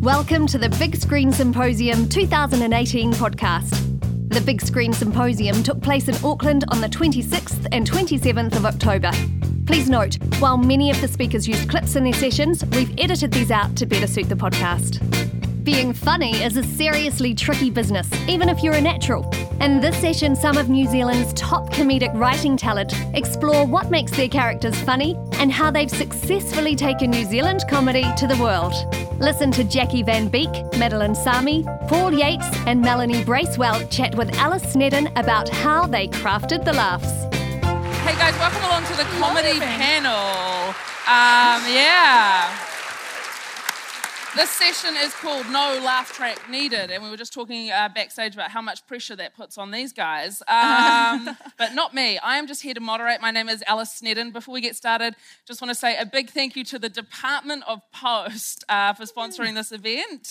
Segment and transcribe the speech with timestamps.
[0.00, 4.30] Welcome to the Big Screen Symposium 2018 podcast.
[4.30, 9.10] The Big Screen Symposium took place in Auckland on the 26th and 27th of October.
[9.66, 13.50] Please note, while many of the speakers used clips in their sessions, we've edited these
[13.50, 15.27] out to better suit the podcast.
[15.62, 19.28] Being funny is a seriously tricky business, even if you're a natural.
[19.60, 24.28] In this session, some of New Zealand's top comedic writing talent explore what makes their
[24.28, 28.72] characters funny and how they've successfully taken New Zealand comedy to the world.
[29.20, 34.72] Listen to Jackie Van Beek, Madeline Sami, Paul Yates, and Melanie Bracewell chat with Alice
[34.72, 37.10] Snedden about how they crafted the laughs.
[38.04, 40.68] Hey guys, welcome along to the comedy panel.
[41.06, 42.77] Um, yeah.
[44.38, 48.34] This session is called No Laugh Track Needed, and we were just talking uh, backstage
[48.34, 50.42] about how much pressure that puts on these guys.
[50.46, 52.18] Um, but not me.
[52.18, 53.20] I am just here to moderate.
[53.20, 54.30] My name is Alice Snedden.
[54.30, 57.64] Before we get started, just want to say a big thank you to the Department
[57.66, 60.28] of Post uh, for sponsoring this event.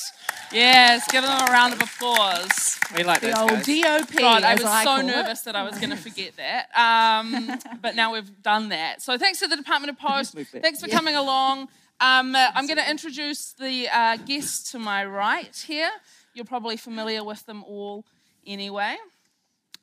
[0.54, 2.80] Yes, give them a round of applause.
[2.96, 3.66] We like The those old guys.
[4.06, 4.16] DOP.
[4.18, 5.46] God, I was I so nervous It.
[5.46, 6.70] that I was going to forget that.
[6.80, 9.02] Um, but now we've done that.
[9.02, 10.34] So thanks to the Department of Post.
[10.62, 11.68] Thanks for coming along.
[12.00, 15.90] Um, uh, I'm going to introduce the uh, guests to my right here.
[16.34, 18.06] You're probably familiar with them all
[18.46, 18.98] anyway.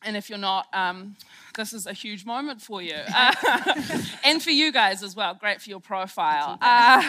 [0.04, 1.16] And if you're not, um,
[1.56, 2.94] this is a huge moment for you.
[3.16, 5.34] Uh, and for you guys as well.
[5.34, 6.58] Great for your profile.
[6.60, 7.02] Uh,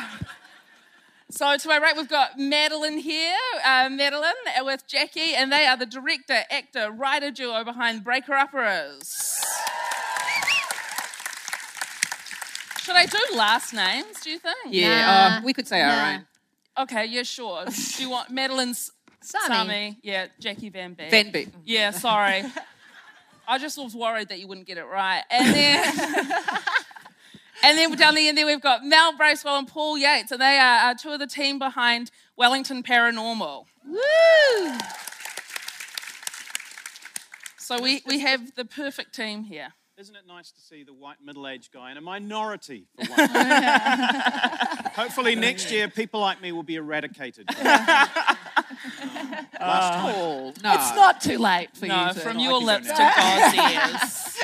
[1.30, 5.76] so to my right, we've got Madeline here, uh, Madeline with Jackie, and they are
[5.78, 9.44] the director, actor, writer duo behind Breaker Uppers.
[12.86, 14.56] Should I do last names, do you think?
[14.70, 15.38] Yeah, Nah.
[15.38, 16.14] uh, we could say our Nah.
[16.18, 16.28] own.
[16.78, 17.66] Okay, yeah, sure.
[17.66, 18.92] Do you want Madeline's
[19.22, 19.56] Sami.
[19.56, 19.98] Sami?
[20.04, 21.10] Yeah, Jackie Van Beek.
[21.10, 21.48] Van Beek.
[21.64, 22.44] Yeah, sorry.
[23.48, 25.24] I just was worried that you wouldn't get it right.
[25.32, 25.84] And then,
[27.64, 30.60] and then down the end there we've got Mel Bracewell and Paul Yates, and they
[30.60, 33.66] are uh, two of the team behind Wellington Paranormal.
[33.88, 34.78] Woo!
[37.58, 39.70] So we, we have the perfect team here.
[39.98, 43.32] Isn't it nice to see the white middle aged guy in a minority for once?
[44.94, 47.48] Hopefully, next year, people like me will be eradicated.
[49.58, 50.74] Paul, no.
[50.74, 52.20] It's not too late for No, you to.
[52.20, 53.16] from your lips to now.
[53.16, 53.56] God's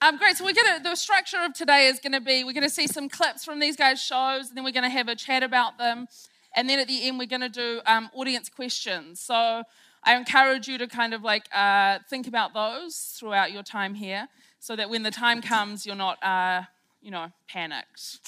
[0.00, 0.38] Um, great.
[0.38, 3.44] So we're gonna the structure of today is gonna be we're gonna see some clips
[3.44, 6.06] from these guys' shows, and then we're gonna have a chat about them,
[6.54, 9.20] and then at the end we're gonna do um, audience questions.
[9.20, 9.64] So
[10.02, 14.28] I encourage you to kind of like uh, think about those throughout your time here,
[14.66, 16.20] so that when the time comes, you're not.
[16.22, 16.62] Uh,
[17.02, 18.18] you know, panicked.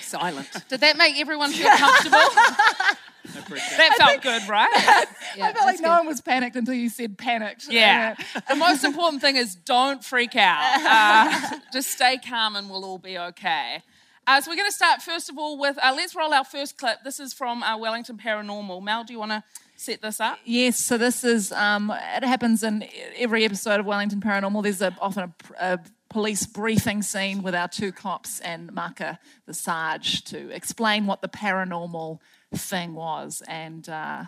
[0.00, 0.48] silent.
[0.68, 2.18] Did that make everyone feel comfortable?
[3.76, 5.06] that felt good, right?
[5.36, 7.66] Yeah, I felt like no one was panicked until you said panicked.
[7.68, 8.14] Yeah.
[8.48, 10.62] the most important thing is don't freak out.
[10.62, 13.82] Uh, just stay calm and we'll all be okay.
[14.24, 16.78] Uh, so we're going to start first of all with uh, let's roll our first
[16.78, 16.98] clip.
[17.02, 18.84] This is from uh, Wellington Paranormal.
[18.84, 19.42] Mel, do you want to
[19.78, 20.38] set this up?
[20.44, 22.84] Yes, so this is um, it happens in
[23.16, 24.62] every episode of Wellington Paranormal.
[24.62, 25.80] There's a, often a, a
[26.10, 31.28] police briefing scene with our two cops and Maka, the Sarge, to explain what the
[31.28, 32.18] paranormal
[32.54, 33.42] thing was.
[33.46, 34.24] And uh,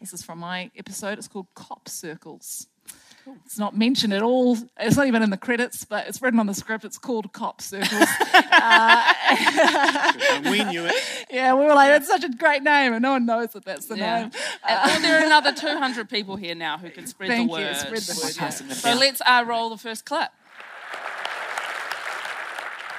[0.00, 1.18] this is from my episode.
[1.18, 2.66] It's called Cop Circles.
[3.44, 4.56] It's not mentioned at all.
[4.78, 6.84] It's not even in the credits, but it's written on the script.
[6.84, 8.08] It's called Cop Circles.
[9.22, 10.94] and we knew it.
[11.30, 13.86] yeah, we were like, that's such a great name, and no one knows that that's
[13.86, 14.22] the Yeah.
[14.22, 14.30] name.
[14.64, 17.64] Uh, well, there are another 200 people here now who can spread Thank the you.
[17.66, 17.76] word.
[17.76, 18.36] Spread the word.
[18.36, 18.50] yeah.
[18.74, 20.30] So let's uh, roll the first clip.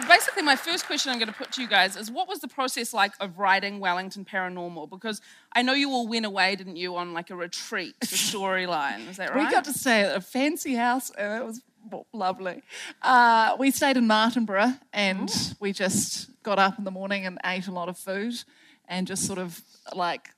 [0.07, 2.47] Basically, my first question I'm going to put to you guys is what was the
[2.47, 4.89] process like of writing Wellington Paranormal?
[4.89, 5.21] Because
[5.53, 9.07] I know you all went away, didn't you, on like a retreat for storyline.
[9.09, 9.45] Is that right?
[9.45, 11.61] We got to stay at a fancy house, and it was
[12.11, 12.63] lovely.
[13.01, 17.67] Uh, we stayed in Martinborough, and we just got up in the morning and ate
[17.67, 18.33] a lot of food,
[18.87, 19.61] and just sort of
[19.93, 20.29] like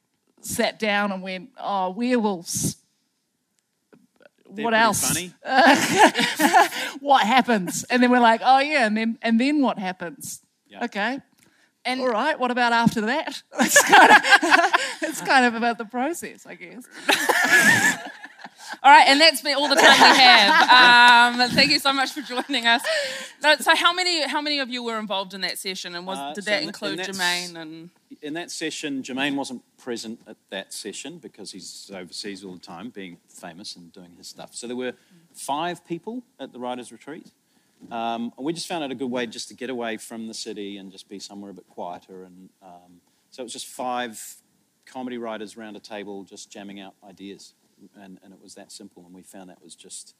[0.41, 2.77] sat down and went, "Oh, werewolves."
[4.49, 5.07] They're what else?
[5.07, 5.33] Funny.
[7.01, 7.83] What happens?
[7.85, 10.41] And then we're like, "Oh yeah," and then and then what happens?
[10.67, 10.85] Yeah.
[10.85, 11.19] Okay.
[11.83, 12.39] And All right.
[12.39, 13.43] What about after that?
[13.59, 14.17] It's kind of,
[15.03, 16.83] it's kind of about the process, I guess.
[18.83, 21.39] All right, and that's been all the time we have.
[21.41, 22.83] Um, thank you so much for joining us.
[23.43, 26.17] No, So, how many how many of you were involved in that session, and was
[26.17, 27.89] Uh, did so that in- include in that Jermaine and?
[28.21, 32.89] In that session, Jermaine wasn't present at that session because he's overseas all the time,
[32.89, 34.55] being famous and doing his stuff.
[34.55, 34.93] So there were
[35.33, 37.27] five people at the writers' retreat.
[37.91, 40.33] Um, and we just found it a good way just to get away from the
[40.33, 42.23] city and just be somewhere a bit quieter.
[42.23, 44.37] And um, so it was just five
[44.85, 47.53] comedy writers around a table just jamming out ideas.
[48.01, 49.03] And, and it was that simple.
[49.05, 50.15] And we found that was just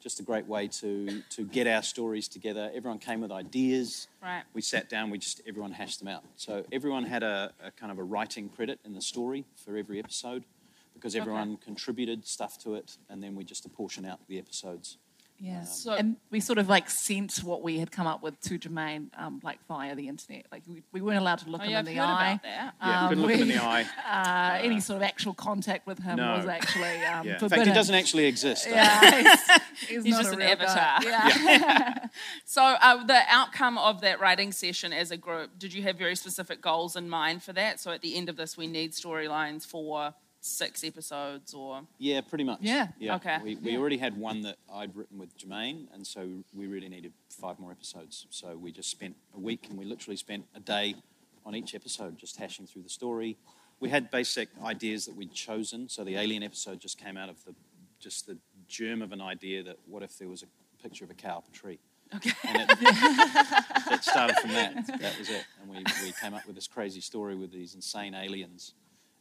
[0.00, 2.70] just a great way to to get our stories together.
[2.74, 4.08] Everyone came with ideas.
[4.22, 4.42] Right.
[4.52, 5.10] We sat down.
[5.10, 6.24] We just everyone hashed them out.
[6.36, 9.98] So everyone had a, a kind of a writing credit in the story for every
[9.98, 10.44] episode,
[10.92, 14.98] because everyone contributed stuff to it, and then we just apportion out the episodes.
[15.40, 15.64] Yeah.
[15.64, 19.08] So- and we sort of like sent what we had come up with to Jermaine,
[19.18, 20.46] um, like via the internet.
[20.50, 22.30] Like we, we weren't allowed to look Oh, him yeah, in I've the heard eye.
[22.30, 22.74] about that.
[22.80, 23.84] Yeah, Um, couldn't look him in the eye.
[24.06, 26.36] Uh, any sort of actual contact with him No.
[26.36, 27.38] was actually um, Yeah.
[27.42, 28.66] In fact, he doesn't actually exist.
[28.68, 29.40] Yeah, he's,
[29.88, 31.00] he's, He's just an avatar.
[31.02, 31.30] guy.
[31.44, 32.06] Yeah.
[32.44, 36.14] So, uh, the outcome of that writing session as a group, did you have very
[36.16, 37.80] specific goals in mind for that?
[37.80, 41.82] So, at the end of this, we need storylines for six episodes or.
[41.98, 42.58] Yeah, pretty much.
[42.60, 43.16] Yeah, Yeah.
[43.16, 43.38] okay.
[43.42, 47.12] We, we already had one that I'd written with Jermaine, and so we really needed
[47.30, 48.26] five more episodes.
[48.30, 50.96] So we just spent a week, and we literally spent a day
[51.46, 53.36] on each episode, just hashing through the story.
[53.80, 55.88] We had basic ideas that we'd chosen.
[55.88, 57.54] So the alien episode just came out of the
[57.98, 58.36] just the
[58.68, 61.48] germ of an idea that what if there was a picture of a cow up
[61.48, 61.78] a tree?
[62.14, 62.32] Okay.
[62.46, 62.78] And it,
[63.92, 64.86] it started from that.
[65.00, 65.44] That was it.
[65.60, 68.74] And we, we came up with this crazy story with these insane aliens.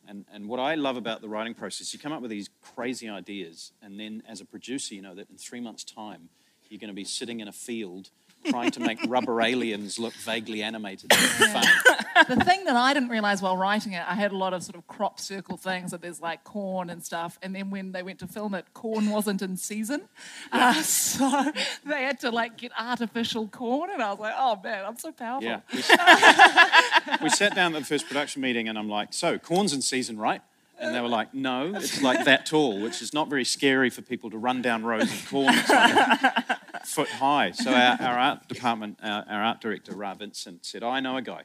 [0.08, 3.08] And, and what I love about the writing process, you come up with these crazy
[3.08, 6.30] ideas, and then as a producer, you know that in three months' time,
[6.70, 8.10] you're going to be sitting in a field
[8.46, 11.10] trying to make rubber aliens look vaguely animated.
[12.28, 14.76] the thing that I didn't realize while writing it, I had a lot of sort
[14.76, 17.38] of crop circle things that there's like corn and stuff.
[17.42, 20.04] And then when they went to film it, corn wasn't in season.
[20.52, 21.52] Uh, so
[21.86, 23.90] they had to like get artificial corn.
[23.92, 25.44] And I was like, oh man, I'm so powerful.
[25.48, 25.62] Yeah.
[25.74, 29.74] We, s- we sat down at the first production meeting, and I'm like, so corn's
[29.74, 30.42] in season, right?
[30.80, 34.02] And they were like, no, it's like that tall, which is not very scary for
[34.02, 37.52] people to run down rows of corn like foot high.
[37.52, 41.22] So our, our art department, our, our art director, Ra Vincent, said, I know a
[41.22, 41.44] guy.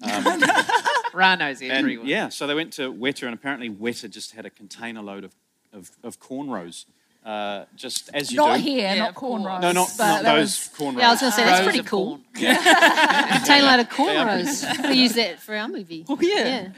[1.14, 2.06] Ra knows And everyone.
[2.06, 5.34] yeah, so they went to Weta, and apparently Weta just had a container load of,
[5.72, 6.84] of, of cornrows,
[7.24, 8.62] uh, just as you Not do.
[8.62, 9.60] here, Yeah, not of corn rows.
[9.60, 10.98] No, not, not that those was- cornrows.
[10.98, 12.06] Yeah, I was going to say, that's Rows pretty of cool.
[12.06, 12.24] corn.
[12.34, 14.88] Contain a load of They are cornrows.
[14.88, 16.04] we use that for our movie.
[16.08, 16.36] Oh, yeah.
[16.36, 16.68] Yeah,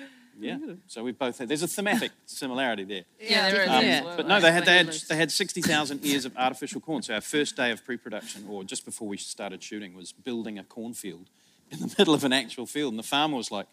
[0.86, 3.04] so we both had, there's a thematic similarity there.
[3.20, 3.68] Yeah, there is.
[3.68, 4.16] Um, absolutely.
[4.16, 7.02] But no, they had they had, they had sixty thousand ears of artificial corn.
[7.02, 10.64] So our first day of pre-production, or just before we started shooting, was building a
[10.64, 11.28] cornfield
[11.70, 12.92] in the middle of an actual field.
[12.92, 13.66] And the farmer was like,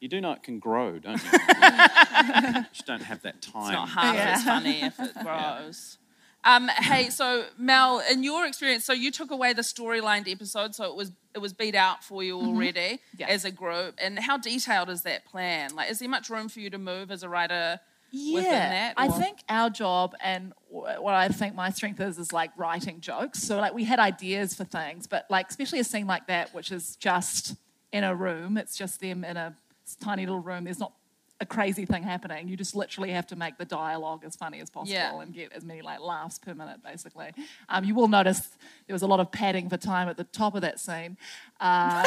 [0.00, 1.30] "You do know it can grow, don't you?
[1.38, 4.34] you just don't have that time." It's not half Yeah.
[4.36, 5.98] as funny if it grows.
[6.44, 10.84] Um, hey, so Mel, in your experience, so you took away the storylined episode, so
[10.84, 13.26] it was it was beat out for you already Yeah.
[13.28, 13.96] as a group.
[14.00, 15.74] And how detailed is that plan?
[15.74, 17.80] Like, is there much room for you to move as a writer
[18.12, 18.94] Yeah, within that?
[18.96, 23.42] I think our job and what I think my strength is is like writing jokes.
[23.42, 26.70] So like we had ideas for things, but like especially a scene like that, which
[26.70, 27.56] is just
[27.90, 28.56] in a room.
[28.56, 29.56] It's just them in a
[30.00, 30.64] tiny little room.
[30.64, 30.92] There's not
[31.40, 32.48] a crazy thing happening.
[32.48, 35.20] You just literally have to make the dialogue as funny as possible Yeah.
[35.20, 37.32] and get as many like laughs per minute, basically.
[37.68, 38.48] Um, you will notice
[38.86, 41.16] there was a lot of padding for time at the top of that scene.
[41.60, 42.04] Um,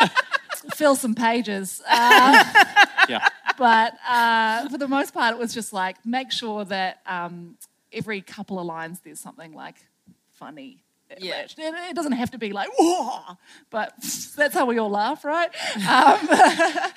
[0.74, 1.80] fill some pages.
[1.88, 2.44] Uh,
[3.08, 7.56] Yeah, but uh, for the most part, it was just like make sure that um,
[7.92, 9.76] every couple of lines there's something like
[10.32, 10.82] funny.
[11.18, 11.40] Yeah.
[11.42, 13.36] It, it doesn't have to be like whoa,
[13.70, 13.92] but
[14.36, 15.50] that's how we all laugh, right?
[15.76, 15.82] Um,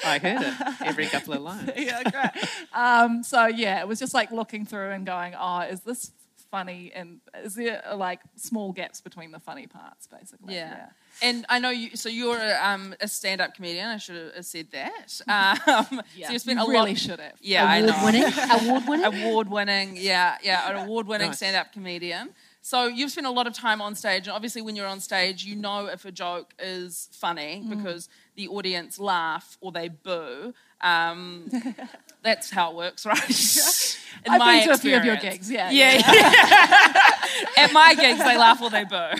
[0.05, 1.71] I heard it every couple of lines.
[1.77, 2.49] yeah, great.
[2.73, 6.11] Um, so yeah, it was just like looking through and going, oh, is this
[6.51, 6.91] funny?
[6.95, 10.55] And is there uh, like small gaps between the funny parts, basically?
[10.55, 10.87] Yeah.
[11.21, 11.95] And I know you.
[11.95, 13.87] So you're um, a stand-up comedian.
[13.87, 15.21] I should have said that.
[15.27, 16.27] Um, Yeah.
[16.27, 16.97] So you spent You a really lot.
[16.97, 17.33] should have.
[17.41, 18.05] Yeah, I Award know.
[18.05, 18.23] winning.
[18.61, 19.05] Award winning.
[19.05, 21.37] award-winning, yeah, yeah, an award-winning Nice.
[21.37, 22.29] stand-up comedian.
[22.61, 25.43] So you've spent a lot of time on stage, and obviously, when you're on stage,
[25.45, 27.77] you know if a joke is funny Mm.
[27.77, 30.53] because the audience laugh or they boo.
[30.81, 31.49] Um,
[32.23, 33.17] that's how it works, right?
[34.25, 35.49] In I've my been to a few of your gigs.
[35.49, 35.69] Yeah.
[35.71, 37.63] Yeah, yeah.
[37.63, 39.11] At my gigs, they laugh or they boo.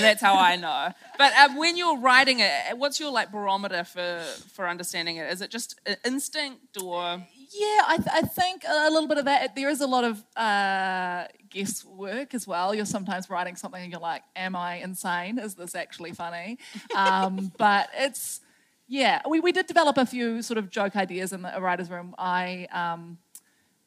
[0.00, 0.92] That's how I know.
[1.18, 4.20] But um, when you're writing it, what's your like barometer for
[4.52, 5.30] for understanding it?
[5.32, 7.22] Is it just uh, instinct or?
[7.52, 9.56] Yeah, I, th- I think a little bit of that.
[9.56, 12.72] There is a lot of uh, guesswork as well.
[12.74, 15.38] You're sometimes writing something and you're like, "Am I insane?
[15.38, 16.58] Is this actually funny?"
[16.94, 18.40] Um, but it's
[18.86, 19.20] yeah.
[19.28, 22.14] We, we did develop a few sort of joke ideas in the writers' room.
[22.18, 23.18] I um,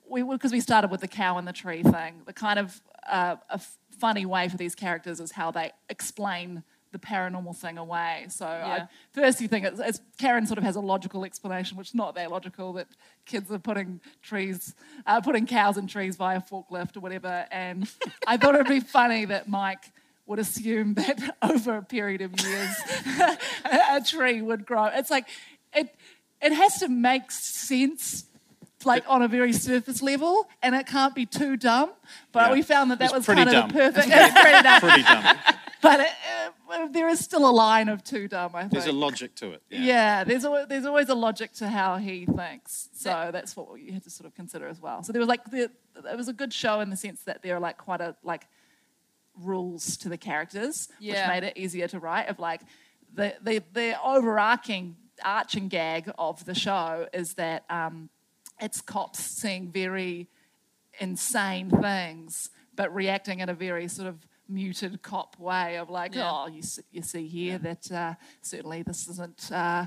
[0.10, 2.24] we because we started with the cow and the tree thing.
[2.26, 6.64] The kind of uh, a f- funny way for these characters is how they explain
[6.94, 8.28] the paranormal thing away.
[8.30, 8.86] So Yeah.
[8.86, 11.96] I, first you think it's, it's Karen sort of has a logical explanation, which is
[11.96, 12.88] not that logical that
[13.26, 14.74] kids are putting trees,
[15.06, 17.46] uh, putting cows in trees via forklift or whatever.
[17.52, 17.90] And
[18.28, 19.92] I thought it'd be funny that Mike
[20.26, 22.76] would assume that over a period of years
[23.66, 24.86] a, tree would grow.
[24.86, 25.28] It's like
[25.76, 25.94] it
[26.42, 28.26] it has to make sense
[28.86, 31.90] like on a very surface level, and it can't be too dumb.
[32.34, 32.54] But Yeah.
[32.54, 33.68] we found that that It's was kind of dumb.
[33.70, 34.08] the perfect.
[34.12, 34.80] it's pretty dumb.
[34.82, 35.38] Pretty dumb.
[35.84, 36.08] But it,
[36.72, 38.52] uh, there is still a line of too dumb.
[38.56, 38.72] I think.
[38.72, 39.62] There's a logic to it.
[39.70, 40.24] Yeah, Yeah.
[40.24, 42.90] there's always, there's always a logic to how he thinks.
[42.94, 45.04] So that's what you had to sort of consider as well.
[45.04, 45.70] So there was like the,
[46.10, 48.48] it was a good show in the sense that there are like quite a like
[49.40, 51.14] rules to the characters, Yeah.
[51.14, 52.30] which made it easier to write.
[52.30, 52.62] Of like
[53.14, 58.10] the the the overarching arching gag of the show is that um,
[58.60, 60.28] it's cops seeing very
[61.00, 66.30] insane things, but reacting in a very sort of muted cop way of like, Yeah.
[66.32, 69.86] oh, you see, you see here that uh, certainly this isn't uh,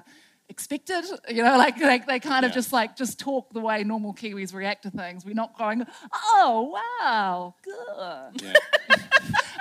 [0.49, 1.05] expected.
[1.29, 2.57] You know, like, like they kind of Yeah.
[2.57, 5.25] just like just talk the way normal Kiwis react to things.
[5.25, 8.43] We're not going, oh wow, good.
[8.43, 8.53] Yeah.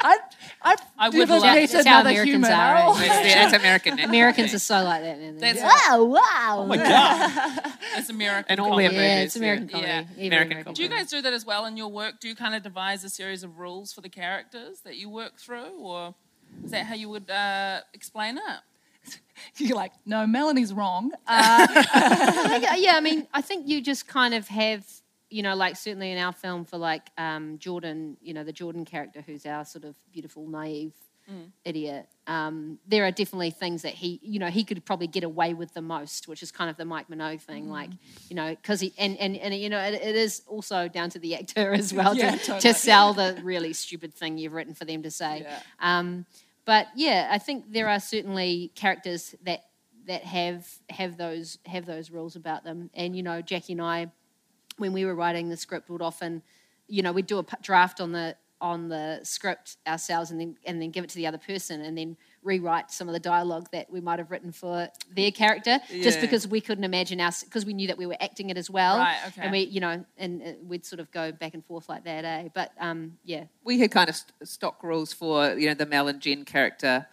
[0.08, 0.18] I
[0.62, 2.52] I I would never love- meet That's how another Americans human.
[2.52, 2.96] are, Oh.
[2.96, 3.08] eh?
[3.08, 4.00] That's, that's American.
[4.00, 5.38] Americans are so like that, man.
[5.38, 6.56] That's wow, wow.
[6.60, 7.74] Oh my God.
[7.98, 8.46] It's American.
[8.52, 8.90] And all comedy.
[8.96, 9.74] their yeah, it's American yeah.
[9.74, 9.88] comedy.
[10.18, 10.26] Yeah.
[10.26, 12.20] Every American Do you guys do that as well in your work?
[12.20, 15.40] Do you kind of devise a series of rules for the characters that you work
[15.40, 16.14] through, or
[16.64, 18.60] is that how you would uh, explain it?
[19.58, 21.12] You're like, no, Melanie's wrong.
[21.28, 21.68] Uh,
[22.62, 24.86] yeah, yeah, I mean, I think you just kind of have,
[25.30, 28.86] you know, like certainly in our film for like um, Jordan, you know, the Jordan
[28.86, 30.94] character who's our sort of beautiful, naive
[31.64, 32.08] idiot.
[32.28, 35.74] Um, there are definitely things that he, you know, he could probably get away with
[35.74, 37.90] the most, which is kind of the Mike Minogue thing, like,
[38.30, 41.20] you know, because he and and and you know, it, it is also down to
[41.20, 42.60] the actor as well Yeah, to, totally.
[42.62, 45.42] to sell the really stupid thing you've written for them to say.
[45.42, 45.60] Yeah.
[45.80, 46.28] Um,
[46.64, 49.64] but yeah, I think there are certainly characters that
[50.06, 52.92] that have have those have those rules about them.
[52.94, 54.12] And you know, Jackie and I,
[54.78, 56.42] when we were writing the script, would often,
[56.88, 60.82] you know, we'd do a draft on the on the script ourselves, and then and
[60.82, 63.90] then give it to the other person, and then rewrite some of the dialogue that
[63.90, 67.74] we might have written for their character, just because we couldn't imagine us because we
[67.74, 68.98] knew that we were acting it as well.
[68.98, 69.42] Right, okay.
[69.42, 72.24] And we, you know, and uh, we'd sort of go back and forth like that,
[72.24, 72.50] eh?
[72.54, 76.08] But um, yeah, we had kind of st- stock rules for you know the Mel
[76.08, 77.08] and Jen character.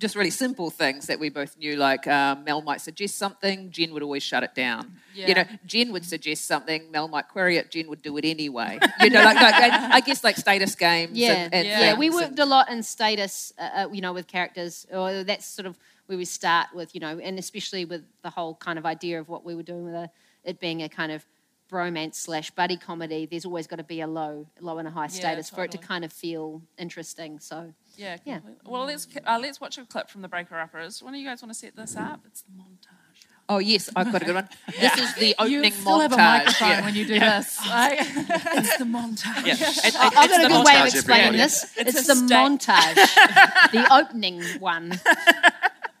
[0.00, 3.92] Just really simple things that we both knew, like um, Mel might suggest something, Jen
[3.94, 4.96] would always shut it down.
[5.14, 5.28] Yeah.
[5.28, 8.80] You know, Jen would suggest something, Mel might query it, Jen would do it anyway.
[9.00, 11.16] You know, like, like and I guess like status games.
[11.16, 11.94] Yeah, and, and yeah.
[11.96, 14.84] We worked a lot in status, uh, uh, you know, with characters.
[14.92, 18.56] Or that's sort of where we start with, you know, and especially with the whole
[18.56, 20.10] kind of idea of what we were doing with a,
[20.42, 21.24] it being a kind of
[21.70, 23.26] bromance slash buddy comedy.
[23.26, 25.78] There's always got to be a low, low and a high status for it to
[25.78, 27.38] kind of feel interesting.
[27.38, 28.40] So Yeah, Yeah.
[28.64, 31.02] Well, let's uh, let's watch a clip from the Breaker Uppers.
[31.02, 32.20] When do you guys want to set this up?
[32.26, 32.98] It's the montage.
[33.46, 34.48] Oh yes, I've got a good one.
[34.80, 36.84] This is the you opening still have a microphone yeah.
[36.84, 37.58] when you do this.
[37.68, 39.46] It's the montage.
[39.46, 39.54] Yeah.
[39.54, 41.36] It- it- I've got a good way of explaining everybody.
[41.38, 41.64] this.
[41.76, 42.94] It's It's, the sta- montage,
[43.72, 44.98] the opening one.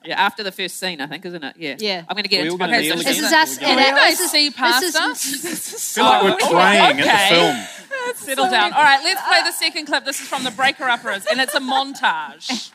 [0.06, 1.56] Yeah, after the first scene, I think, isn't it?
[1.58, 1.76] Yeah.
[1.78, 2.04] Yeah.
[2.08, 3.24] I'm going to get We into all my gonna Okay, so this This again?
[3.26, 3.60] is us.
[3.60, 5.24] We're and gonna- you guys this is- see past this us?
[5.26, 7.08] is- feel like we're Oh, praying okay.
[7.08, 7.56] at the film.
[8.14, 8.72] Settle down.
[8.72, 10.04] All right, let's play the second clip.
[10.04, 12.46] This is from the Breaker Uppers, and it's a montage.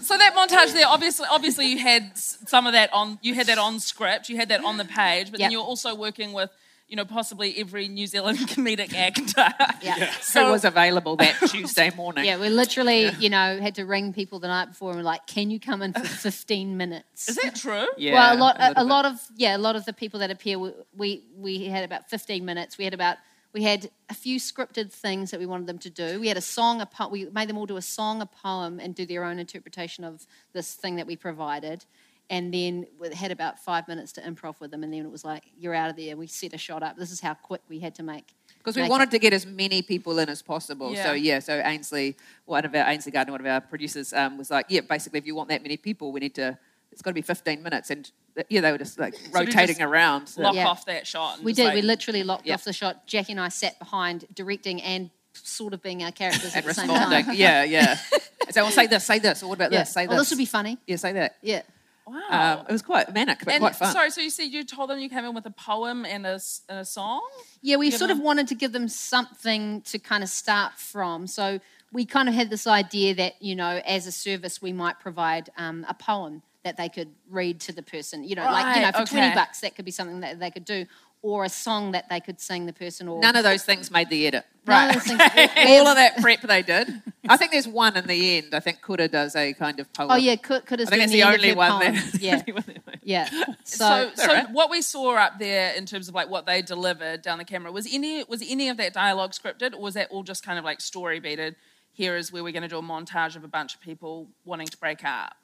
[0.00, 3.18] so that montage there, obviously, obviously you had some of that on.
[3.22, 4.28] You had that on script.
[4.28, 6.50] You had that on the page, but then you're also working with,
[6.92, 9.48] you know, possibly every New Zealand comedic actor.
[9.80, 10.12] Yeah.
[10.34, 12.26] Who was available that Tuesday morning?
[12.26, 15.26] Yeah, we literally, you know, had to ring people the night before and we're like,
[15.26, 17.86] "Can you come in for 15 minutes?" Is that true?
[17.96, 20.20] Yeah, well, a lot, a, little a lot of yeah, a lot of the people
[20.20, 22.76] that appear, we, we we had about 15 minutes.
[22.76, 23.16] We had about
[23.54, 26.20] we had a few scripted things that we wanted them to do.
[26.20, 28.80] We had a song, a po- we made them all do a song, a poem,
[28.80, 31.86] and do their own interpretation of this thing that we provided.
[32.30, 35.24] And then we had about five minutes to improv with them, and then it was
[35.24, 36.96] like, "You're out of there." We set a shot up.
[36.96, 38.24] This is how quick we had to make.
[38.58, 39.12] Because we make wanted it.
[39.12, 40.94] to get as many people in as possible.
[40.94, 41.04] Yeah.
[41.04, 44.50] So yeah, so Ainsley, one of our Ainsley Gardner, one of our producers, um, was
[44.50, 46.56] like, yeah, basically, if you want that many people, we need to.
[46.90, 49.66] It's got to be 15 minutes, and uh, yeah, they were just like you rotating
[49.76, 50.26] just around.
[50.28, 50.66] So- Lock Yeah.
[50.68, 51.36] off that shot.
[51.36, 51.64] and We did.
[51.66, 52.54] like- we literally locked Yeah.
[52.54, 53.06] off the shot.
[53.06, 56.74] Jackie and I sat behind directing and sort of being our characters at and the
[56.74, 57.10] same time.
[57.10, 57.36] responding.
[57.40, 57.98] yeah, yeah.
[58.50, 59.78] So, well, say this, say this, or what about Yeah.
[59.80, 59.92] this?
[59.92, 60.26] Say well, this.
[60.28, 60.76] this would be funny.
[60.86, 61.36] Yeah, say that.
[61.42, 61.62] Yeah.
[62.06, 62.58] Wow.
[62.60, 63.92] Um, it was quite manic, but and quite fun.
[63.92, 66.30] sorry, so you said you told them you came in with a poem and a,
[66.34, 67.22] s- and a song?
[67.60, 71.26] Yeah, we Give sort of wanted to give them something to kind of start from.
[71.26, 71.60] So
[71.92, 75.50] we kind of had this idea that, you know, as a service, we might provide
[75.56, 78.24] um, a poem that they could read to the person.
[78.24, 80.50] You know, like, you know, Right, for 20 bucks, that could be something that they
[80.50, 80.86] could do.
[81.22, 83.06] Or a song that they could sing the person.
[83.06, 84.44] Or None of those things made the edit.
[84.66, 87.02] None of All of that prep they did.
[87.28, 88.54] I think there's one in the end.
[88.54, 90.10] I think Kura does a kind of poem.
[90.10, 92.14] Oh, yeah, have I think been the only one that.
[92.20, 93.28] Yeah, only one that- yeah.
[93.64, 94.50] So, So, so, alright.
[94.50, 97.70] what we saw up there in terms of like what they delivered down the camera
[97.72, 100.64] was any was any of that dialogue scripted, or was that all just kind of
[100.64, 101.54] like story beated?
[101.92, 104.66] Here is where we're going to do a montage of a bunch of people wanting
[104.68, 105.34] to break up.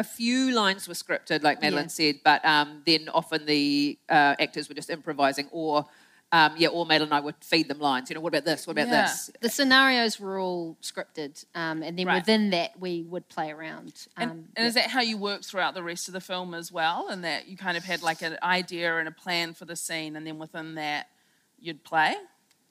[0.00, 1.98] A few lines were scripted, like Madeline Yeah.
[2.00, 5.86] said, but um, then often the uh, actors were just improvising, or
[6.32, 8.08] um, yeah, or Madeline and I would feed them lines.
[8.08, 8.66] You know, what about this?
[8.66, 9.02] What about Yeah.
[9.02, 9.30] this?
[9.40, 12.14] The scenarios were all scripted, um, and then Right.
[12.20, 14.06] within that, we would play around.
[14.16, 16.70] Um, And, and is that how you worked throughout the rest of the film as
[16.72, 17.08] well?
[17.10, 20.16] And that you kind of had like an idea and a plan for the scene,
[20.16, 21.08] and then within that,
[21.58, 22.14] you'd play?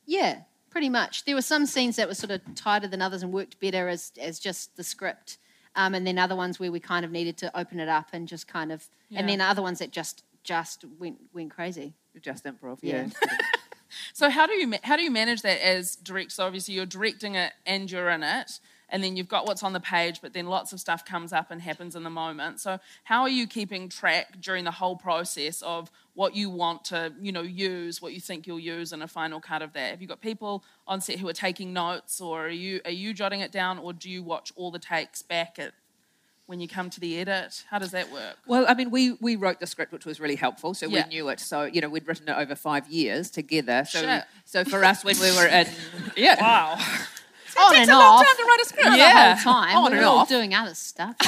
[0.06, 1.26] Yeah, pretty much.
[1.26, 4.12] There were some scenes that were sort of tighter than others and worked better as
[4.20, 5.38] as just the script,
[5.76, 8.28] um, and then other ones where we kind of needed to open it up and
[8.28, 9.20] just kind of, Yeah.
[9.20, 11.94] and then other ones that just just went went crazy.
[12.22, 13.08] Just improv, Yeah.
[13.22, 13.38] yeah.
[14.14, 16.30] So how do you how do you manage that as director?
[16.30, 19.74] So obviously you're directing it and you're in it, and then you've got what's on
[19.74, 22.60] the page, but then lots of stuff comes up and happens in the moment.
[22.60, 27.14] So how are you keeping track during the whole process of what you want to
[27.22, 29.92] you know use, what you think you'll use in a final cut of that?
[29.92, 33.14] Have you got people on set who are taking notes, or are you are you
[33.14, 35.72] jotting it down, or do you watch all the takes back at
[36.46, 37.64] when you come to the edit?
[37.70, 38.36] How does that work?
[38.46, 40.74] Well, I mean, we we wrote the script, which was really helpful.
[40.74, 41.04] So Yeah.
[41.06, 41.40] we knew it.
[41.40, 43.86] So you know, we'd written it over five years together.
[43.88, 44.24] So Shit.
[44.44, 45.68] so for us, when we were in,
[46.18, 46.78] yeah, Wow.
[47.60, 48.26] on takes and a long off.
[48.26, 48.98] time to write a script.
[48.98, 49.34] Yeah.
[49.36, 49.78] the whole time.
[49.78, 50.30] On we and were all off.
[50.30, 51.16] doing other stuff.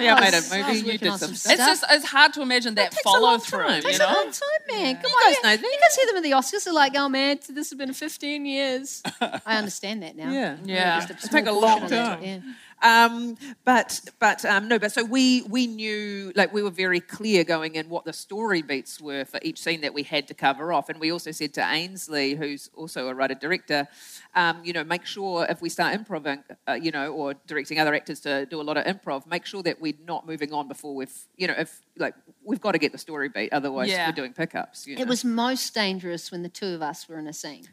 [0.00, 0.40] Yeah, I made a
[0.72, 0.92] movie.
[0.92, 1.52] You did some some stuff.
[1.54, 3.58] It's just it's hard to imagine that takes follow through.
[3.64, 3.76] time.
[3.78, 4.94] You Takes a long time, man.
[4.94, 5.62] Come You guys know You that.
[5.80, 6.64] can see them at the Oscars.
[6.64, 10.30] They're like, "Oh man, this has been 15 years." I understand that now.
[10.30, 10.56] Yeah.
[10.64, 11.04] Yeah.
[11.04, 12.56] Just It take a long portion of time.
[12.82, 17.44] Um, but but um, no, but so we we knew like we were very clear
[17.44, 20.72] going in what the story beats were for each scene that we had to cover
[20.72, 23.88] off, and we also said to Ainsley, who's also a writer director,
[24.34, 27.94] um, you know, make sure if we start improving, uh, you know, or directing other
[27.94, 30.94] actors to do a lot of improv, make sure that we're not moving on before
[30.94, 34.08] we've, you know, if like we've got to get the story beat, otherwise Yeah.
[34.08, 34.86] we're doing pickups.
[34.86, 35.02] You know?
[35.02, 37.64] It was most dangerous when the two of us were in a scene.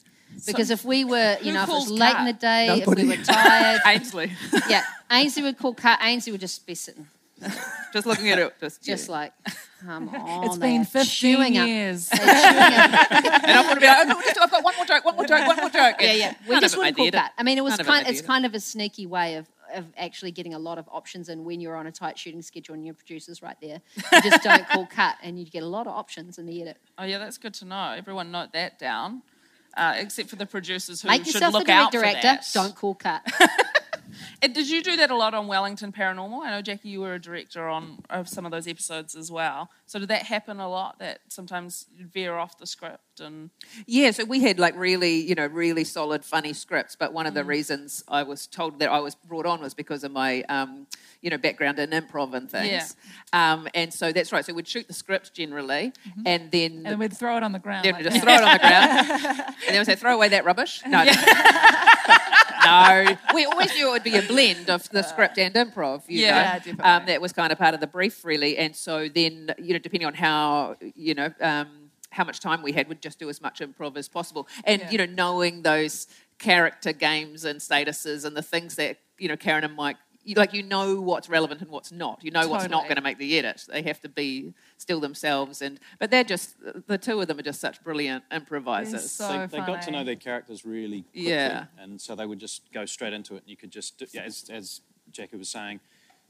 [0.46, 2.20] Because if we were, you know, if it was late cut?
[2.22, 3.01] in the day, Nobody.
[3.04, 4.32] if we were tired, Ainsley,
[4.70, 6.00] yeah, Ainsley would call cut.
[6.01, 7.08] Ainsley would just be sitting,
[7.94, 9.12] just looking at it, just, just yeah.
[9.12, 9.34] like,
[9.86, 10.46] come on.
[10.46, 12.12] It's they been 15 years.
[12.12, 15.25] up and I'm going to be like, oh, I've got one more joke, one more
[15.25, 15.96] joke, one more joke.
[16.00, 16.34] yeah, yeah.
[16.48, 17.20] We None just wouldn't call the edit.
[17.22, 17.32] cut.
[17.38, 18.27] I mean, it was None of it kind—it's edit.
[18.27, 21.60] kind of a sneaky way of of actually getting a lot of options And when
[21.60, 23.82] you're on a tight shooting schedule and your producer's right there.
[24.13, 26.77] You just don't call cut, and you get a lot of options in the edit.
[26.98, 27.94] Oh yeah, that's good to know.
[27.98, 29.24] Everyone note that down,
[29.77, 32.20] uh, except for the producers who Make should yourself a look out director.
[32.20, 32.50] for that.
[32.53, 33.22] Don't call cut.
[34.42, 36.46] And did you do that a lot on Wellington Paranormal?
[36.46, 39.70] I know Jackie, you were a director on of some of those episodes as well.
[39.86, 41.00] So did that happen a lot?
[41.00, 43.50] That sometimes you'd veer off the script and
[43.86, 46.96] Yeah, so we had like really, you know, really solid, funny scripts.
[46.96, 47.48] But one of the Mm.
[47.48, 50.88] reasons I was told that I was brought on was because of my, um,
[51.22, 52.96] you know, background in improv and things.
[53.34, 54.46] Um, and so that's right.
[54.46, 55.94] So we'd shoot the script generally,
[56.25, 56.86] and then Mm-hmm.
[56.88, 57.86] and we'd throw it on the ground.
[57.86, 58.24] then like we'd just that.
[58.24, 61.12] throw it on the ground, and then we'd say, "Throw away that rubbish." No, no.
[63.34, 66.04] We always knew it would be a blend of the script and improv.
[66.08, 66.38] You Yeah, know?
[66.42, 66.84] Yeah, definitely.
[66.86, 68.58] Um, that was kind of part of the brief, really.
[68.58, 71.68] And so then, you know, depending on how, you know, um,
[72.12, 74.48] how much time we had, we'd just do as much improv as possible.
[74.64, 74.92] And, Yeah.
[74.92, 76.08] you know, knowing those
[76.40, 80.53] character games and statuses and the things that, you know, Karen and Mike, you, like,
[80.53, 82.24] you know what's relevant and what's not.
[82.24, 83.64] You know what's not going to make the edit.
[83.70, 85.61] They have to be still themselves.
[85.61, 86.55] And But they're just,
[86.88, 89.11] the two of them are just such brilliant improvisers.
[89.11, 91.66] so they, they got to know their characters really quickly, Yeah.
[91.77, 93.44] and so they would just go straight into it.
[93.44, 95.79] And you could just, do, yeah, as, as Jackie was saying,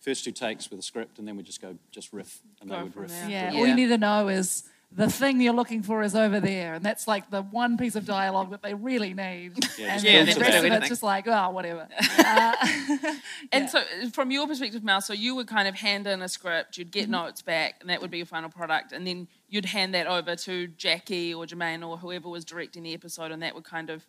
[0.01, 2.75] first two takes with a script, and then we just go just riff, and Go
[2.77, 3.11] they would riff.
[3.29, 3.59] Yeah, Yeah.
[3.59, 4.63] all you need to know is
[4.95, 8.05] the thing you're looking for is over there, and that's like the one piece of
[8.05, 9.51] dialogue that they really need.
[9.77, 10.65] Yeah, and just then build the rest that.
[10.65, 11.87] of it's just like, oh, whatever.
[12.17, 12.53] Uh,
[13.51, 13.81] And so,
[14.13, 16.99] from your perspective, Mel, so you would kind of hand in a script, you'd Mm-hmm.
[16.99, 20.07] get notes back, and that would be your final product, and then you'd hand that
[20.07, 23.89] over to Jackie or Jermaine or whoever was directing the episode, and that would kind
[23.89, 24.05] of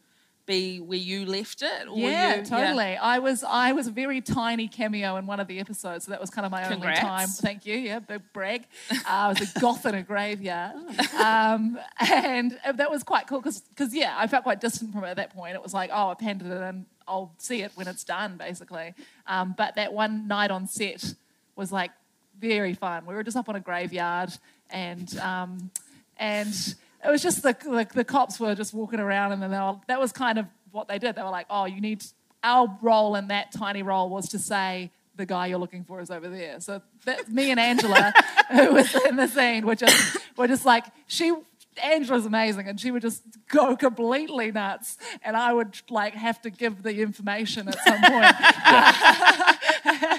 [0.47, 1.89] be where you left it.
[1.89, 2.97] Or yeah, you, totally.
[2.97, 6.21] I was I was a very tiny cameo in one of the episodes, so that
[6.21, 7.01] was kind of my Congrats.
[7.01, 7.29] only time.
[7.29, 7.77] Thank you.
[7.77, 8.67] Yeah, big brag.
[8.91, 10.77] Uh, I was a goth in a graveyard,
[11.19, 15.09] um, and that was quite cool because because yeah, I felt quite distant from it
[15.09, 15.55] at that point.
[15.55, 16.87] It was like, oh, I've handed it in.
[17.09, 18.95] I'll see it when it's done, basically.
[19.27, 21.15] Um, but that one night on set
[21.55, 21.91] was like
[22.39, 23.07] very fun.
[23.07, 24.31] We were just up on a graveyard,
[24.71, 25.71] and um,
[26.19, 26.75] and
[27.07, 29.77] it was just the, the the cops were just walking around, and then they were,
[29.87, 31.15] that was kind of what they did.
[31.15, 32.05] They were like, "Oh, you need."
[32.43, 36.11] Our role in that tiny role was to say the guy you're looking for is
[36.11, 36.61] over there.
[36.61, 38.13] So that, me and Angela,
[38.53, 41.35] who was in the scene, were just were just like she.
[41.83, 46.51] Angela's amazing, and she would just go completely nuts, and I would like have to
[46.51, 48.35] give the information at some point.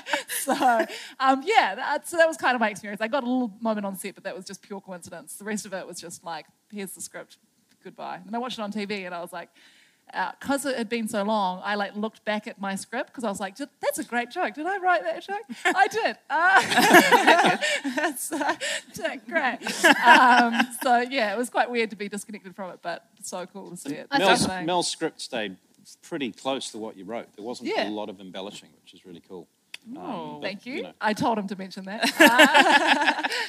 [0.48, 0.86] so
[1.20, 3.02] um, yeah, that, so that was kind of my experience.
[3.02, 5.36] I got a little moment on set, but that was just pure coincidence.
[5.36, 7.38] The rest of it was just like, here's the script,
[7.84, 8.20] goodbye.
[8.26, 9.50] And I watched it on TV, and I was like,
[10.40, 13.30] because it had been so long, I like looked back at my script because I
[13.30, 14.54] was like, "That's a great joke.
[14.54, 15.44] Did I write that joke?
[15.66, 16.18] I did.
[16.30, 17.58] Uh,
[17.96, 18.56] that's uh,
[19.28, 19.60] great."
[20.06, 23.72] Um, so yeah, it was quite weird to be disconnected from it, but so cool
[23.72, 24.08] to see it.
[24.18, 25.58] Mel's, Mel's script stayed
[26.02, 27.28] pretty close to what you wrote.
[27.36, 27.88] There wasn't Yeah.
[27.88, 29.48] a lot of embellishing, which is really cool.
[29.96, 30.84] Um, Thank you.
[30.84, 30.94] know.
[31.00, 32.02] I told him to mention that.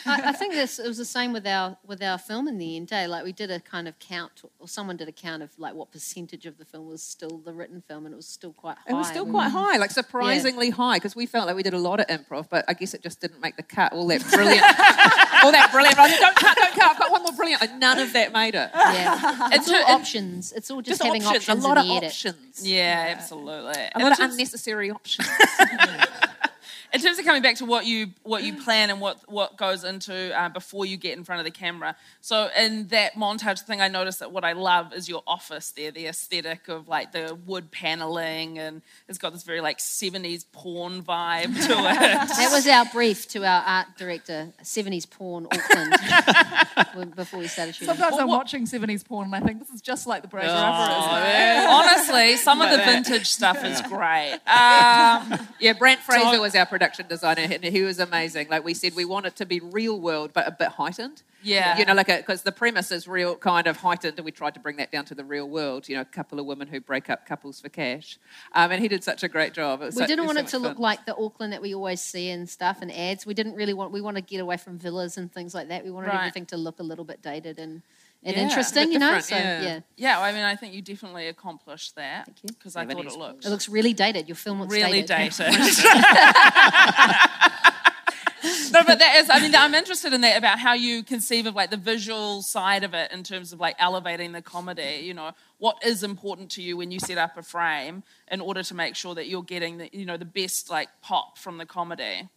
[0.06, 2.76] I, I think this it was the same with our with our film in the
[2.76, 2.92] end.
[2.92, 3.06] Eh?
[3.06, 5.90] Like we did a kind of count, or someone did a count of like what
[5.90, 8.90] percentage of the film was still the written film, and it was still quite high.
[8.92, 11.74] It was still We- quite high, like surprisingly high, because we felt like we did
[11.74, 13.92] a lot of improv, but I guess it just didn't make the cut.
[13.92, 14.62] All that brilliant,
[15.44, 15.98] all that brilliant.
[15.98, 16.90] I said, don't cut, don't cut.
[16.92, 17.60] I've got one more brilliant.
[17.62, 18.70] Like, none of that made it.
[18.74, 20.52] Yeah, it's all It's- options.
[20.52, 22.10] It's all just, Just having options, options, a lot in of edit.
[22.10, 23.52] options, Yeah, absolutely.
[23.72, 25.28] a lot in of terms- unnecessary options.
[26.92, 29.84] In terms of coming back to what you what you plan and what what goes
[29.84, 31.94] into uh, before you get in front of the camera.
[32.20, 35.90] So in that montage thing, I noticed that what I love is your office there,
[35.90, 41.02] the aesthetic of like the wood paneling, and it's got this very like seventies porn
[41.02, 42.28] vibe to it.
[42.28, 47.88] That was our brief to our art director, 70s porn Auckland, before we started shooting.
[47.88, 50.28] Sometimes Well, I'm what- watching 70s porn and I think this is just like the
[50.28, 51.26] Brazier Oh, Upper.
[51.26, 51.66] yeah.
[51.68, 52.86] Honestly, some of the that.
[53.04, 54.32] vintage stuff is great.
[54.46, 58.48] Um, Yeah, Brent Fraser So- was our production designer, and he was amazing.
[58.48, 61.22] Like we said, we want it to be real world, but a bit heightened.
[61.42, 61.78] Yeah.
[61.78, 64.60] you know, like because the premise is real, kind of heightened, and we tried to
[64.60, 65.88] bring that down to the real world.
[65.88, 68.18] You know, a couple of women who break up couples for cash,
[68.54, 69.82] um, and he did such a great job.
[69.82, 71.62] It we so- didn't was want so it to much look like the Auckland that
[71.62, 73.26] we always see and stuff and ads.
[73.26, 73.92] We didn't really want.
[73.92, 75.84] We want to get away from villas and things like that.
[75.84, 76.18] We wanted Right.
[76.20, 77.82] everything to look a little bit dated and,
[78.22, 79.06] and Yeah, interesting, you know.
[79.06, 79.62] different, So yeah.
[79.62, 79.80] yeah.
[79.96, 82.48] yeah, I mean, I think you definitely accomplished that Thank you.
[82.48, 84.28] because I thought it 70s looked it looks really dated.
[84.28, 85.36] Your film looks really dated.
[85.36, 85.54] dated.
[88.72, 91.54] no, but that is, I mean, I'm interested in that about how you conceive of
[91.54, 95.00] like the visual side of it in terms of like elevating the comedy.
[95.02, 98.62] You know, what is important to you when you set up a frame in order
[98.62, 101.66] to make sure that you're getting the, you know, the best like pop from the
[101.66, 102.28] comedy.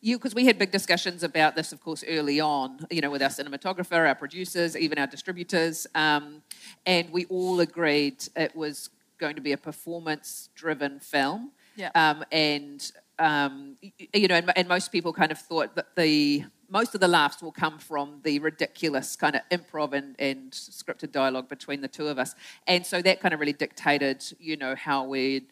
[0.00, 2.86] You because we had big discussions about this, of course, early on.
[2.90, 6.42] You know, with our cinematographer, our producers, even our distributors, um,
[6.86, 11.52] and we all agreed it was going to be a performance-driven film.
[11.76, 11.90] Yeah.
[11.94, 13.76] Um, and um,
[14.12, 17.42] you know, and, and most people kind of thought that the most of the laughs
[17.42, 22.06] will come from the ridiculous kind of improv and, and scripted dialogue between the two
[22.06, 22.34] of us,
[22.66, 25.42] and so that kind of really dictated, you know, how we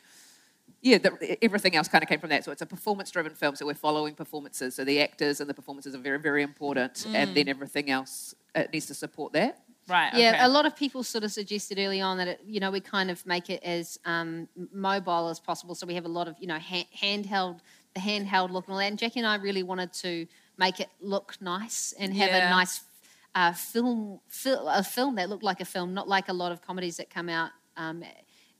[0.80, 2.44] yeah, the, everything else kind of came from that.
[2.44, 3.56] So it's a performance-driven film.
[3.56, 4.74] So we're following performances.
[4.76, 8.64] So the actors and the performances are very, very important, and then everything else uh,
[8.72, 9.60] needs to support that.
[9.88, 10.12] Right.
[10.14, 10.44] Yeah, okay.
[10.44, 13.10] a lot of people sort of suggested early on that it, you know we kind
[13.10, 15.74] of make it as um, mobile as possible.
[15.74, 17.60] So we have a lot of you know ha- handheld,
[17.94, 18.86] the handheld look and all that.
[18.88, 20.26] And Jackie and I really wanted to
[20.58, 22.48] make it look nice and have Yeah.
[22.48, 22.82] a nice
[23.34, 26.60] uh, film, fil- a film that looked like a film, not like a lot of
[26.60, 27.50] comedies that come out.
[27.76, 28.02] Um,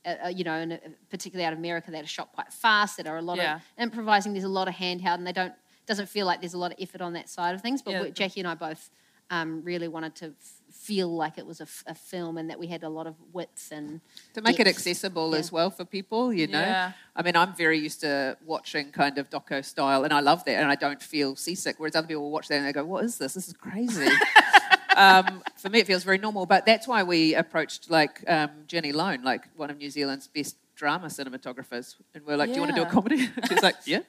[0.05, 0.77] uh, uh, you know, and uh,
[1.09, 2.97] particularly out of America, that are shot quite fast.
[2.97, 3.55] That are a lot Yeah.
[3.57, 4.33] of improvising.
[4.33, 5.53] There's a lot of handheld, and they don't
[5.85, 7.81] doesn't feel like there's a lot of effort on that side of things.
[7.81, 8.09] But Yeah.
[8.09, 8.89] Jackie and I both
[9.31, 12.57] um, really wanted to f- feel like it was a, f- a film and that
[12.59, 14.01] we had a lot of width and
[14.33, 15.37] To make it accessible Yeah.
[15.39, 16.59] as well for people, you know.
[16.61, 16.91] Yeah.
[17.15, 20.55] I mean, I'm very used to watching kind of doco style, and I love that,
[20.61, 21.75] and I don't feel seasick.
[21.79, 23.33] Whereas other people will watch that and they go, "What is this?
[23.35, 24.07] This is crazy."
[24.95, 26.45] um, for me, it feels very normal.
[26.45, 30.55] But that's why we approached like um, Ginny Loane, like one of New Zealand's best
[30.75, 33.99] drama cinematographers, and we're like, "Do you want to do a comedy?" She's like, "Yeah."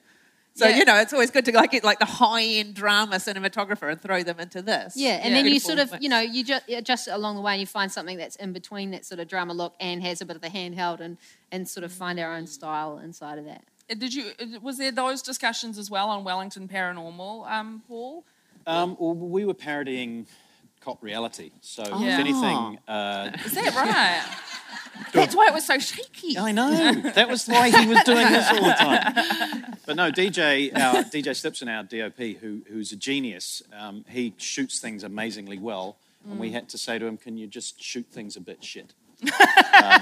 [0.55, 0.79] So Yeah.
[0.79, 4.01] you know, it's always good to like get like the high end drama cinematographer and
[4.01, 4.95] throw them into this.
[4.97, 5.43] yeah and Yeah.
[5.43, 7.67] then you sort of you know you just adjust it along the way and you
[7.69, 10.43] find something that's in between that sort of drama look and has a bit of
[10.43, 11.19] the handheld and
[11.53, 14.25] and sort of find our own style inside of that Uh, Did you?
[14.41, 18.25] uh, Was there those discussions as well on Wellington Paranormal, um, Paul?
[18.67, 20.27] Um, well, we were parodying
[20.81, 21.51] cop reality.
[21.61, 22.15] So, Yeah.
[22.15, 24.23] if anything, uh, Is that right?
[25.13, 26.39] that's why it was so shaky.
[26.39, 26.71] I know
[27.15, 29.77] that was why he was doing this all the time.
[29.87, 34.79] But no, DJ, our DJ Stipsen, our DOP, who, who's a genius, um, he shoots
[34.81, 35.97] things amazingly well,
[36.29, 38.95] and we had to say to him, "Can you just shoot things a bit shit?"
[39.83, 40.01] um,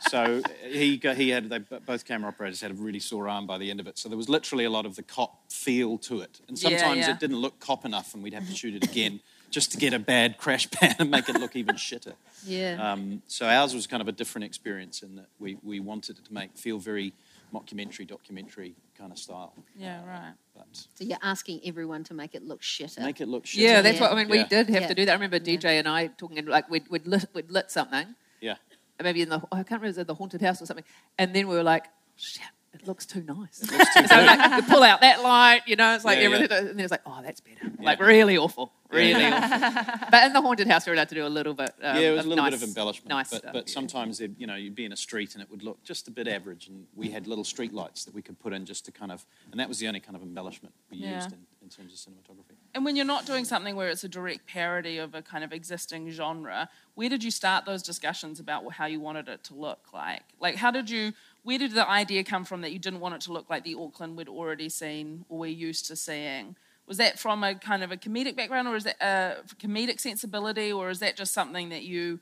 [0.00, 3.56] so he got, he had they, both camera operators had a really sore arm by
[3.58, 3.98] the end of it.
[3.98, 7.06] So there was literally a lot of the cop feel to it, and Yeah, sometimes
[7.06, 7.12] yeah.
[7.12, 9.20] it didn't look cop enough, and we'd have to shoot it again
[9.52, 12.14] just to get a bad crash pan and make it look even shitter.
[12.44, 16.18] yeah Um, so ours was kind of a different experience in that we, we wanted
[16.18, 17.12] it to make feel very
[17.54, 19.52] mockumentary, documentary kind of style.
[19.76, 20.32] Yeah, right.
[20.56, 23.60] But so you're asking everyone to make it look shitter make it look shit.
[23.60, 24.02] Yeah, that's Yeah.
[24.02, 24.28] what I mean.
[24.28, 24.48] We Yeah.
[24.48, 24.88] did have Yeah.
[24.88, 25.12] to do that.
[25.12, 25.56] I remember Yeah.
[25.58, 28.56] DJ and I talking, and like we'd, we'd, lit, we'd lit something, Yeah.
[29.02, 30.84] maybe in the I can't remember it was the haunted house or something,
[31.18, 31.84] and then we were like,
[32.16, 32.42] shit,
[32.82, 33.62] it it looks too nice.
[33.70, 36.34] Looks too so like, you pull out that light, you know, it's like Yeah, yeah.
[36.34, 37.70] everything, and then it's like, oh, that's better.
[37.80, 39.98] Like really awful, really awful.
[40.10, 41.70] But in the haunted house, we're allowed to do a little bit.
[41.82, 43.08] Um, yeah, it was of a little nice, bit of embellishment.
[43.08, 45.50] Nice but stuff, but sometimes, it, you know, you'd be in a street and it
[45.50, 48.38] would look just a bit average, and we had little street lights that we could
[48.40, 50.98] put in just to kind of, and that was the only kind of embellishment we
[50.98, 51.14] Yeah.
[51.16, 52.56] used in, in terms of cinematography.
[52.74, 55.52] And when you're not doing something where it's a direct parody of a kind of
[55.52, 59.92] existing genre, where did you start those discussions about how you wanted it to look
[59.92, 60.22] like?
[60.40, 63.20] Like, how did you, where did the idea come from that you didn't want it
[63.22, 66.56] to look like the Auckland we'd already seen or we're used to seeing?
[66.86, 70.72] Was that from a kind of a comedic background or is that a comedic sensibility
[70.72, 72.20] or is that just something that you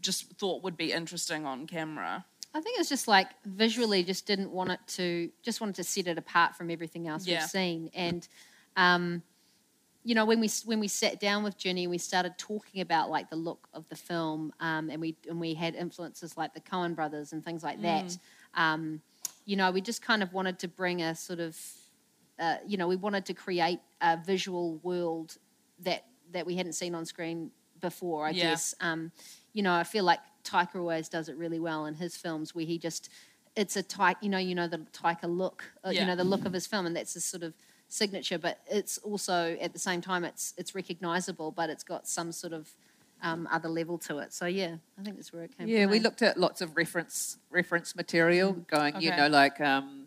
[0.00, 2.24] just thought would be interesting on camera?
[2.54, 6.06] I think it's just like visually, just didn't want it to, just wanted to set
[6.06, 7.40] it apart from everything else Yeah.
[7.40, 7.90] we've seen.
[7.94, 8.28] And,
[8.76, 9.22] um,
[10.04, 13.30] you know, when we when we sat down with Ginny, we started talking about like
[13.30, 16.94] the look of the film, um, and we and we had influences like the Coen
[16.94, 18.18] Brothers and things like that.
[18.56, 19.00] Um,
[19.44, 21.58] you know, we just kind of wanted to bring a sort of,
[22.38, 25.36] uh, you know, we wanted to create a visual world
[25.80, 28.26] that that we hadn't seen on screen before.
[28.26, 28.50] I Yeah.
[28.50, 28.74] guess.
[28.80, 29.12] Um,
[29.52, 32.64] you know, I feel like Taika always does it really well in his films, where
[32.64, 33.08] he just
[33.56, 36.00] it's a Taika, you know, you know the Taika look, uh, Yeah.
[36.00, 37.54] you know, the look of his film, and that's his sort of
[37.88, 38.38] signature.
[38.38, 42.52] But it's also at the same time, it's it's recognizable, but it's got some sort
[42.52, 42.70] of
[43.24, 44.32] um, other level to it.
[44.32, 45.66] So yeah, I think that's where it came.
[45.66, 45.92] Yeah, from.
[45.92, 46.02] we eh?
[46.02, 50.06] looked at lots of reference reference material, going, you know, like um,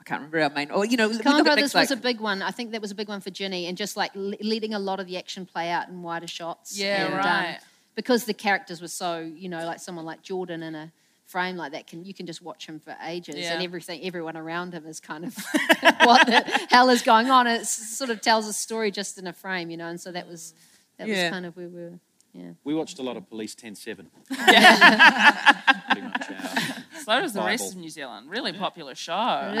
[0.00, 2.40] I can't remember our main, or you know, Coen Brothers like, was a big one.
[2.42, 4.78] I think that was a big one for Ginny, and just like le- letting a
[4.78, 6.78] lot of the action play out in wider shots.
[6.78, 7.58] Yeah, and, right.
[7.94, 10.90] because the characters were so, you know, like someone like Jordan in a
[11.26, 13.52] frame like that can you can just watch him for ages, Yeah.
[13.52, 15.36] and everything, everyone around him is kind of
[16.02, 17.46] what the hell is going on.
[17.46, 20.26] It sort of tells a story just in a frame, you know, and so that
[20.26, 20.54] was
[20.96, 21.24] that Yeah.
[21.24, 21.98] was kind of where we were.
[22.32, 22.50] Yeah.
[22.64, 24.06] We watched a lot of Police 10-7.
[24.28, 27.70] Pretty much our, So does the rest Bible.
[27.70, 28.30] of New Zealand.
[28.30, 29.50] Really popular show.
[29.52, 29.58] It is.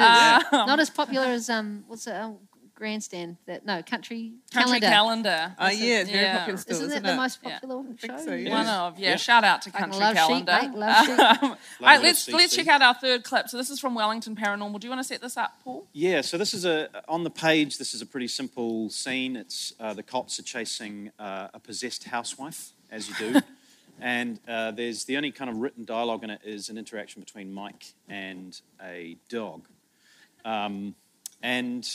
[0.52, 2.12] Um, Not as popular as um, what's it?
[2.14, 2.40] Oh,
[2.78, 5.26] grandstand that no country, Country calendar.
[5.28, 5.56] calendar.
[5.58, 6.38] oh yeah, it's very Yeah.
[6.38, 7.16] popular still, Isn't isn't, that the it?
[7.16, 7.50] most Yeah.
[7.58, 8.24] popular think show?
[8.24, 8.50] so, yeah.
[8.50, 9.10] One of yeah.
[9.10, 9.16] Yeah.
[9.16, 10.58] Shout out to Fucking Country love sheep, Calendar.
[10.62, 11.06] mate, love
[11.40, 11.42] sheep.
[11.42, 13.48] All right, let's it, let's check out our third clip.
[13.48, 14.78] So this is from Wellington Paranormal.
[14.80, 15.86] Do you want to set this up, Paul?
[15.92, 17.78] Yeah, so this is a on the page.
[17.78, 19.36] This is a pretty simple scene.
[19.36, 23.40] It's uh, the cops are chasing uh, a possessed housewife, as you do,
[24.00, 27.52] and uh, there's the only kind of written dialogue in it is an interaction between
[27.52, 29.66] Mike and a dog,
[30.44, 30.94] um,
[31.42, 31.88] and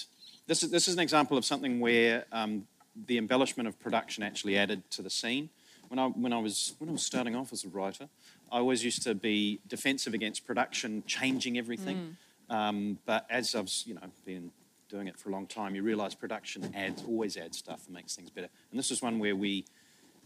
[0.47, 2.67] this is this is an example of something where um,
[3.07, 5.49] the embellishment of production actually added to the scene.
[5.87, 8.09] When I when I was when I was starting off as a writer,
[8.51, 12.17] I always used to be defensive against production changing everything.
[12.49, 14.51] Um, but as I've you know been
[14.93, 18.15] doing it for a long time, you realise production adds always adds stuff and makes
[18.15, 18.49] things better.
[18.69, 19.65] And this was one where we,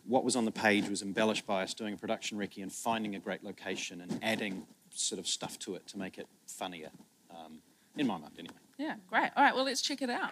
[0.05, 3.15] what was on the page was embellished by us doing a production recce and finding
[3.15, 6.89] a great location and adding sort of stuff to it to make it funnier.
[7.31, 7.59] Um,
[7.95, 8.55] in my mind, anyway.
[8.77, 9.29] Yeah, great.
[9.35, 10.31] All right, well let's check it out.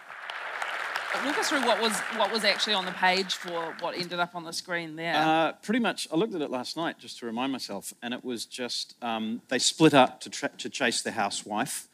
[1.24, 4.34] Walk us through what was what was actually on the page for what ended up
[4.34, 5.14] on the screen there.
[5.16, 8.22] Uh, pretty much, I looked at it last night just to remind myself, and it
[8.24, 11.88] was just um, they split up to, tra- to chase the housewife.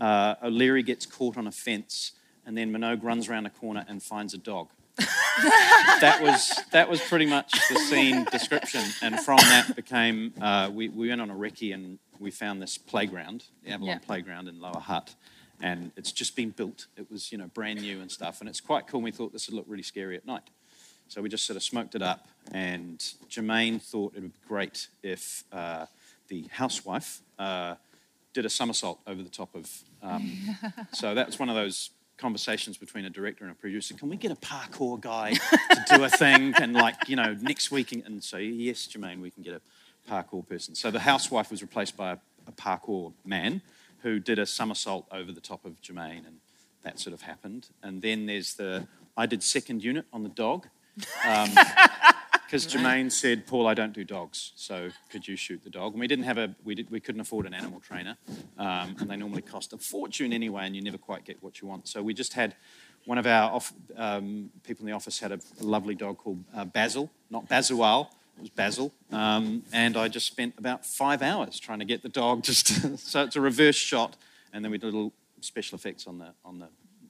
[0.00, 2.12] Uh, O'Leary gets caught on a fence,
[2.44, 4.68] and then Minogue runs around a corner and finds a dog.
[6.00, 10.88] that was that was pretty much the scene description, and from that became uh, we,
[10.88, 13.98] we went on a recce and we found this playground, the Avalon Yeah.
[13.98, 15.14] Playground in Lower Hutt,
[15.60, 16.86] and it's just been built.
[16.96, 19.00] It was you know brand new and stuff, and it's quite cool.
[19.00, 20.48] We thought this would look really scary at night.
[21.08, 22.98] So we just sort of smoked it up, and
[23.30, 25.86] Jermaine thought it would be great if uh,
[26.28, 27.74] the housewife uh,
[28.32, 29.70] did a somersault over the top of.
[30.02, 30.32] Um,
[30.92, 33.94] so that was one of those conversations between a director and a producer.
[33.94, 36.54] Can we get a parkour guy to do a thing?
[36.56, 39.60] And like you know, next week, and so yes, Jermaine, we can get a
[40.10, 40.74] parkour person.
[40.74, 43.62] So the housewife was replaced by a, a parkour man
[44.04, 46.36] who did a somersault over the top of Jermaine, and
[46.82, 47.68] that sort of happened.
[47.82, 48.86] And then there's the
[49.16, 50.68] I did second unit on the dog.
[52.46, 56.00] Because Jermaine said, "Paul, I don't do dogs, so could you shoot the dog?" And
[56.00, 58.16] we didn't have a, we, did, we couldn't afford an animal trainer,
[58.58, 61.66] um, and they normally cost a fortune anyway, and you never quite get what you
[61.66, 61.88] want.
[61.88, 62.54] So we just had
[63.06, 66.44] one of our off, um, people in the office had a, a lovely dog called
[66.54, 71.58] uh, Basil, not Bazual, it was Basil, um, and I just spent about five hours
[71.60, 72.98] trying to get the dog just.
[72.98, 74.16] so it's a reverse shot,
[74.52, 76.68] and then we did little special effects on the on the,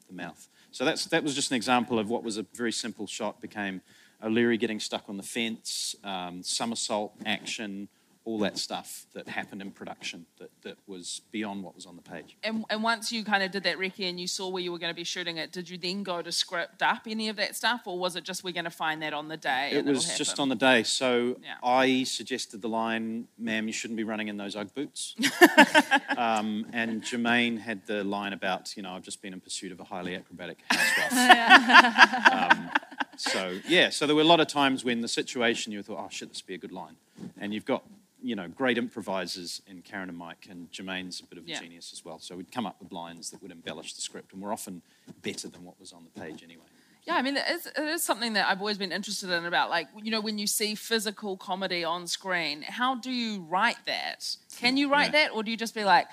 [0.08, 0.48] the mouth.
[0.70, 3.80] So that's that was just an example of what was a very simple shot became
[4.22, 7.88] O'Leary getting stuck on the fence, um, somersault action,
[8.26, 12.02] all that stuff that happened in production that, that was beyond what was on the
[12.02, 12.38] page.
[12.42, 14.78] And, and once you kind of did that recce and you saw where you were
[14.78, 17.54] going to be shooting it, did you then go to script up any of that
[17.54, 19.70] stuff, or was it just we're going to find that on the day?
[19.72, 20.82] It was just on the day.
[20.84, 21.56] So Yeah.
[21.62, 25.14] I suggested the line, ma'am, you shouldn't be running in those Ugg boots.
[26.16, 29.80] um, and Jermaine had the line about, you know, I've just been in pursuit of
[29.80, 32.32] a highly acrobatic housewife.
[32.32, 32.70] um,
[33.16, 36.08] so, yeah, so there were a lot of times when the situation you thought, oh,
[36.10, 36.96] shit, this would be a good line.
[37.38, 37.84] And you've got,
[38.24, 41.60] you know, great improvisers in Karen and Mike, and Jermaine's a bit of a Yeah.
[41.60, 42.18] genius as well.
[42.18, 44.80] So we'd come up with lines that would embellish the script, and were often
[45.22, 46.64] better than what was on the page anyway.
[47.06, 49.68] Yeah, I mean, it is, it is something that I've always been interested in about,
[49.68, 54.36] like, you know, when you see physical comedy on screen, how do you write that?
[54.56, 55.26] Can you write Yeah.
[55.26, 56.08] that, or do you just be like,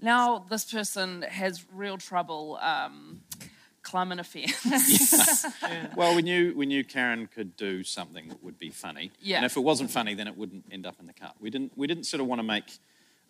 [0.00, 3.22] now this person has real trouble um,
[3.90, 5.46] clumming a fence?
[5.96, 9.10] Well, we knew we knew Karen could do something that would be funny.
[9.20, 9.36] Yeah.
[9.36, 11.34] And if it wasn't funny, then it wouldn't end up in the cut.
[11.40, 12.68] We didn't we didn't sort of want to make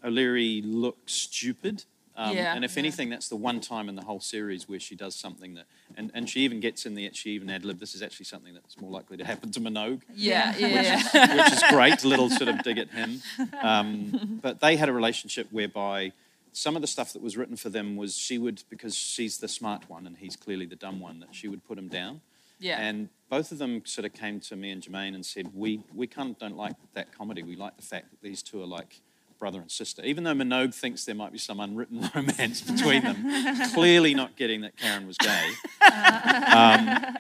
[0.03, 1.85] O'Leary look stupid.
[2.19, 2.55] Um, Yeah.
[2.55, 5.53] and if anything, that's the one time in the whole series where she does something
[5.57, 5.67] that,
[5.99, 8.55] and, and she even gets in the, she even ad lib, this is actually something
[8.55, 10.67] that's more likely to happen to Minogue, yeah, yeah,
[11.13, 11.37] yeah.
[11.37, 13.21] which is great, a little sort of dig at him.
[13.63, 16.13] Um, but they had a relationship whereby
[16.57, 19.47] some of the stuff that was written for them was she would, because she's the
[19.47, 22.23] smart one and he's clearly the dumb one, that she would put him down.
[22.59, 22.81] Yeah.
[22.81, 26.07] And both of them sort of came to me and Jemaine and said, we, we
[26.07, 27.43] kind of don't like that comedy.
[27.43, 29.03] We like the fact that these two are like
[29.39, 30.03] brother and sister.
[30.05, 34.63] Even though Minogue thinks there might be some unwritten romance between them, clearly not getting
[34.63, 35.51] that Karen was gay,
[36.53, 37.17] um,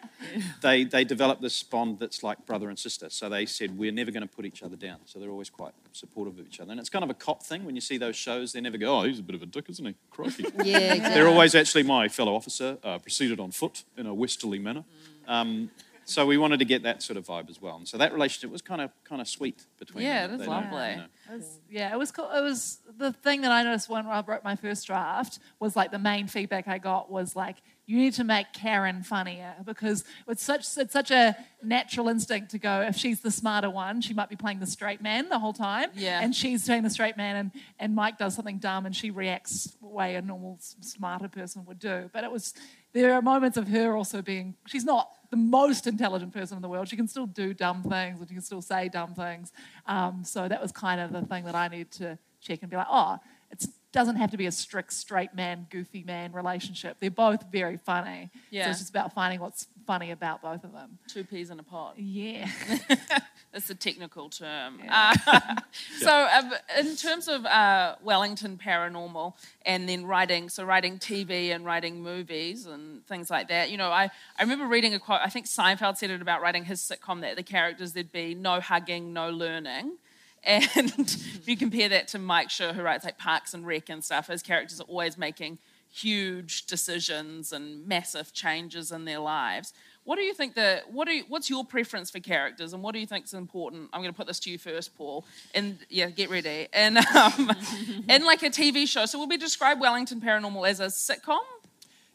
[0.62, 3.10] they, they developed this bond that's like brother and sister.
[3.10, 4.98] So they said, we're never going to put each other down.
[5.04, 6.70] So they're always quite supportive of each other.
[6.70, 8.52] And it's kind of a cop thing when you see those shows.
[8.52, 9.94] They never go, oh, he's a bit of a dick, isn't he?
[10.10, 10.44] Crikey.
[10.64, 11.14] Yeah, exactly.
[11.14, 14.84] They're always actually my fellow officer, uh, proceeded on foot in a westerly manner.
[15.28, 15.70] Um,
[16.08, 17.76] so we wanted to get that sort of vibe as well.
[17.76, 20.36] And so that relationship was kind of kind of sweet between Yeah, them.
[20.36, 20.90] it is They lovely.
[20.90, 21.04] you know.
[21.32, 22.30] It was- yeah, it was cool.
[22.30, 25.90] It was the thing that I noticed when I wrote my first draft was like
[25.90, 27.56] the main feedback I got was like
[27.88, 32.58] you need to make Karen funnier because it's such it's such a natural instinct to
[32.58, 35.52] go if she's the smarter one she might be playing the straight man the whole
[35.52, 36.20] time Yeah.
[36.20, 39.76] and she's playing the straight man and and Mike does something dumb and she reacts
[39.80, 42.54] the way a normal smarter person would do but it was
[42.96, 46.68] there are moments of her also being she's not the most intelligent person in the
[46.68, 49.52] world she can still do dumb things and she can still say dumb things
[49.86, 52.76] um, so that was kind of the thing that I needed to check and be
[52.76, 53.18] like, oh,
[53.50, 56.96] it doesn't have to be a strict straight man, goofy man relationship.
[57.00, 58.30] They're both very funny.
[58.32, 58.70] So Yeah.
[58.70, 60.98] it's just about finding what's funny about both of them.
[61.08, 61.94] Two peas in a pod.
[61.96, 62.48] Yeah.
[63.56, 64.82] That's a technical term.
[64.86, 65.16] Uh,
[65.98, 69.32] so, um, in terms of uh, Wellington Paranormal
[69.64, 73.88] and then writing, so writing TV and writing movies and things like that, you know,
[73.88, 77.22] I, I remember reading a quote, I think Seinfeld said it about writing his sitcom
[77.22, 79.92] that the characters, there'd be no hugging, no learning.
[80.44, 84.04] And if you compare that to Mike Schur, who writes like Parks and Rec and
[84.04, 85.58] stuff, his characters are always making
[85.90, 89.72] huge decisions and massive changes in their lives.
[90.06, 92.92] What do you think that what do you, what's your preference for characters and what
[92.94, 93.90] do you think is important?
[93.92, 95.24] I'm going to put this to you first, Paul.
[95.54, 96.68] And yeah, get ready.
[96.72, 97.50] And um,
[98.08, 99.04] and like a TV show.
[99.06, 101.40] So will we describe Wellington Paranormal as a sitcom?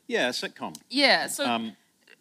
[0.07, 0.75] Yeah, a sitcom.
[0.89, 1.27] Yeah.
[1.27, 1.75] So Um,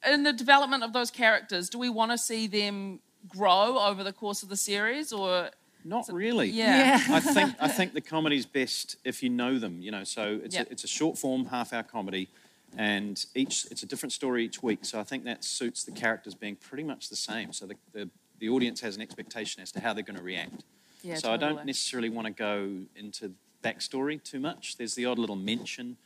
[0.07, 4.13] in the development of those characters, do we want to see them grow over the
[4.13, 5.51] course of the series or
[5.85, 6.49] Not really.
[6.49, 7.01] yeah.
[7.11, 9.81] I think I think the comedy's best if you know them.
[9.83, 10.67] You know, so it's Yep.
[10.69, 12.29] a, it's a short form, half hour comedy,
[12.77, 14.85] and each it's a different story each week.
[14.85, 17.53] So I think that suits the characters being pretty much the same.
[17.53, 20.65] So the the, the audience has an expectation as to how they're going to react.
[21.03, 23.33] Yeah, so I don't necessarily want to go into
[23.65, 24.77] backstory too much.
[24.77, 25.97] There's the odd little mention.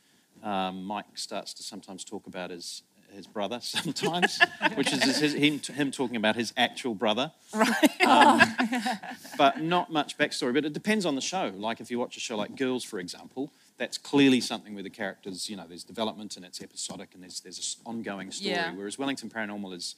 [0.43, 4.39] Um, Mike starts to sometimes talk about his his brother sometimes,
[4.75, 7.73] which is his, him, him talking about his actual brother Right.
[9.37, 10.53] but not much backstory.
[10.53, 11.51] But it depends on the show.
[11.55, 14.89] Like if you watch a show like Girls, for example, that's clearly something where the
[14.89, 18.51] characters, you know, there's development and it's episodic and there's there's an ongoing story.
[18.51, 18.73] Yeah.
[18.73, 19.95] Whereas Wellington Paranormal is,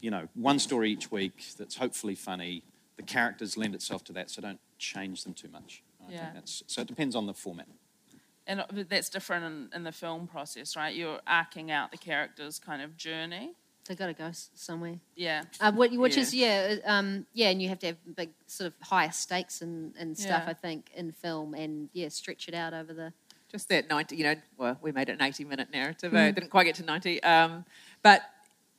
[0.00, 2.62] you know, one story each week that's hopefully funny.
[2.96, 5.82] The characters lend itself to that, so don't change them too much.
[6.06, 6.20] I Yeah.
[6.22, 6.80] think that's so.
[6.82, 7.66] It depends on the format.
[8.46, 10.94] and uh, that's different in, in the film process, right?
[10.94, 13.52] You're arcing out the character's kind of journey.
[13.86, 14.96] They got to go s- somewhere.
[15.16, 15.42] Yeah.
[15.60, 16.22] Uh, what, which Yeah.
[16.22, 19.62] is yeah, uh, um, yeah, and you have to have big sort of higher stakes
[19.62, 20.42] and, and stuff.
[20.44, 20.50] Yeah.
[20.50, 23.12] I think in film and yeah, stretch it out over the.
[23.50, 26.50] just that 90 you know well we made it an 80 minute narrative i didn't
[26.50, 27.64] quite get to 90 um,
[28.00, 28.22] but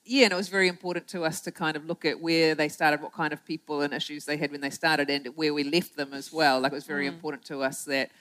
[0.05, 2.69] yeah and it was very important to us to kind of look at where they
[2.69, 5.65] started what kind of people and issues they had when they started and where we
[5.65, 8.11] left them as well like it was very important to us that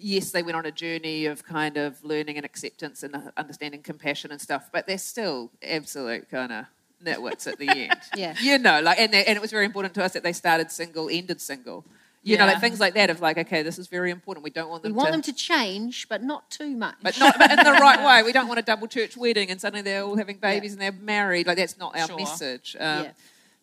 [0.00, 4.30] yes they went on a journey of kind of learning and acceptance and understanding compassion
[4.32, 6.64] and stuff but they're still absolute kind of
[7.04, 8.34] nitwits at the end Yeah.
[8.40, 10.70] you know like and, they, and it was very important to us that they started
[10.70, 11.84] single ended single
[12.22, 13.08] You know, like things like that.
[13.08, 14.44] Of like, okay, this is very important.
[14.44, 14.92] We don't want them.
[14.92, 16.96] We want to, them to change, but not too much.
[17.02, 18.22] but not but in the right way.
[18.22, 20.92] We don't want a double church wedding and suddenly they're all having babies and they're
[21.16, 21.46] married.
[21.46, 22.18] Like that's not our Sure.
[22.18, 22.76] message.
[22.78, 23.12] Um, Yeah.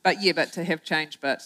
[0.01, 1.39] But yeah, but to have change, but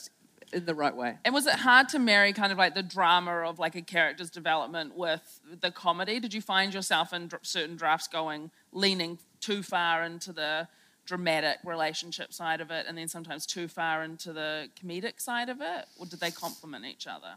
[0.53, 1.17] in the right way.
[1.25, 4.29] And was it hard to marry kind of like the drama of like a character's
[4.29, 6.19] development with the comedy?
[6.19, 10.67] Did you find yourself in dr- certain drafts going leaning too far into the
[11.05, 15.61] dramatic relationship side of it and then sometimes too far into the comedic side of
[15.61, 15.85] it?
[15.97, 17.35] Or did they complement each other?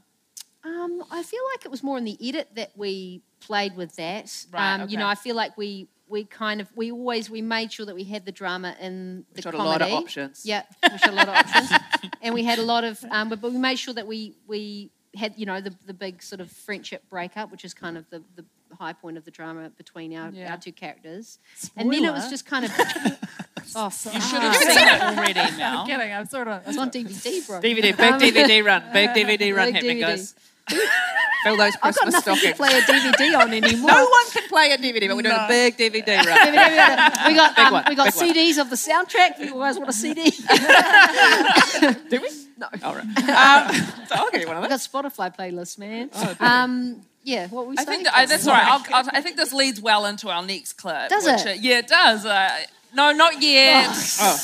[0.65, 4.47] Um, I feel like it was more in the edit that we played with that.
[4.51, 5.07] Right, um, You know.
[5.07, 8.25] I feel like we we kind of we always we made sure that we had
[8.25, 9.69] the drama in the shot a comedy.
[9.73, 10.43] lot of options.
[10.47, 11.71] Yeah, we shot a lot of options,
[12.23, 13.05] and we had a lot of.
[13.11, 16.23] Um, but, but we made sure that we we had you know the the big
[16.23, 18.45] sort of friendship breakup, which is kind of the the
[18.79, 20.51] high point of the drama between our, Yeah.
[20.53, 21.83] our two characters, Spoiler.
[21.85, 22.71] and then it was just kind of.
[23.77, 25.79] oh, You should have seen it already, Mel.
[25.81, 26.13] I'm kidding.
[26.13, 26.63] I'm sort of.
[26.67, 27.61] It's on DVD, bro.
[27.61, 30.01] DVD, big DVD run, big DVD run Big happening, DVD.
[30.01, 30.35] guys.
[30.69, 32.57] Fill those I've got Christmas nothing to stockings.
[32.57, 33.91] play a DVD on anymore.
[33.91, 36.27] No one can play a DVD, but we're doing a big DVD run.
[36.27, 37.27] DVD.
[37.29, 38.35] We got Big um, one, we got big one.
[38.35, 39.39] CDs of the soundtrack.
[39.39, 40.31] If you guys want a CD,
[42.09, 42.29] Do we?
[42.57, 42.67] No.
[42.83, 43.05] All right.
[43.05, 43.75] Um,
[44.07, 44.87] so I'll get you one of I those.
[44.89, 46.09] got Spotify playlists, man.
[46.15, 47.97] Oh, um, yeah, what were we I saying?
[47.99, 48.67] think that, I, that's all right.
[48.67, 51.09] I'll, I'll, I think this leads well into our next clip.
[51.11, 51.61] Does which, it?
[51.63, 52.25] yeah, it does.
[52.25, 52.51] Uh,
[52.95, 53.89] no, not yet.
[54.21, 54.39] Oh.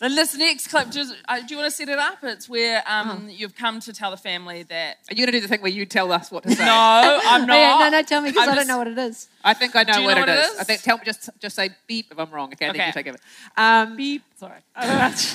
[0.00, 2.18] Then this next clip, just, uh, do you want to set it up?
[2.22, 3.20] It's where um, Uh-huh.
[3.30, 4.98] you've come to tell the family that.
[5.10, 6.64] Are you going to do the thing where you tell us what to say?
[6.64, 7.54] No, I'm Oh, not.
[7.56, 9.28] yeah, no, no, tell me because I'm don't know what it is.
[9.42, 10.50] I think I know, what, know it what it is.
[10.52, 10.60] is?
[10.60, 12.52] I think tell me just just say beep if I'm wrong.
[12.52, 13.18] Okay, and then you take over.
[13.56, 14.22] Um, Beep.
[14.38, 14.60] Sorry.
[14.80, 15.34] this,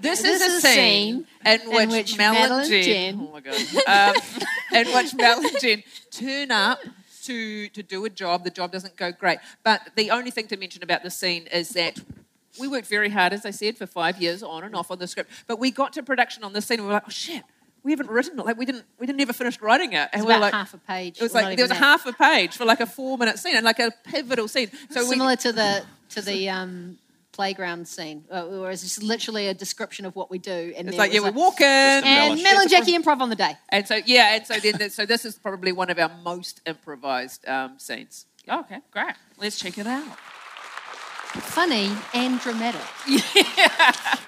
[0.00, 4.22] This is a scene in which, which Mel and Jen, Jen- oh my god, um,
[4.80, 6.80] in which Mel and Jen turn up
[7.24, 8.42] to to do a job.
[8.44, 11.70] The job doesn't go great, but the only thing to mention about the scene is
[11.70, 12.00] that.
[12.60, 15.06] We worked very hard, as I said, for five years on and off on the
[15.06, 15.30] script.
[15.46, 17.42] But we got to production on this scene and we were like, oh shit,
[17.82, 18.44] we haven't written it.
[18.46, 20.08] Like we didn't we didn't ever finish writing it.
[20.12, 21.16] And It's we were about like half a page.
[21.18, 21.80] it was like there was a that.
[21.80, 24.70] half a page for like a four minute scene and like a pivotal scene.
[24.90, 26.98] So we similar to the to the um,
[27.32, 30.90] playground scene, uh, where it's just literally a description of what we do, and It's
[30.90, 31.66] then like, yeah, we're like- walking.
[31.66, 32.42] and embellish.
[32.42, 33.54] Mel and Jackie improv on the day.
[33.70, 37.48] And so, yeah, and so then, so this is probably one of our most improvised
[37.48, 38.26] um, scenes.
[38.46, 39.14] Okay, great.
[39.38, 40.06] Let's check it out.
[41.40, 42.80] Funny and dramatic.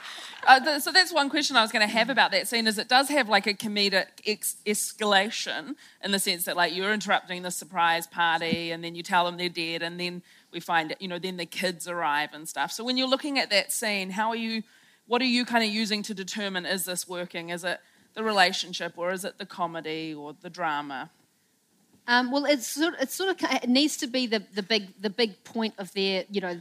[0.47, 2.79] Uh, th- so that's one question I was going to have about that scene is
[2.79, 7.43] it does have like a comedic ex- escalation in the sense that like you're interrupting
[7.43, 11.01] the surprise party and then you tell them they're dead and then we find it,
[11.01, 12.73] you know, then the kids arrive and stuff.
[12.73, 14.63] So when you're looking at that scene, how are you,
[15.07, 17.49] what are you kind of using to determine is this working?
[17.49, 17.81] Is it
[18.13, 21.11] the relationship or is it the comedy or the drama?
[22.07, 24.89] Um, well, it's sort, of, it's sort of it needs to be the, the big
[25.01, 26.61] the big point of their you know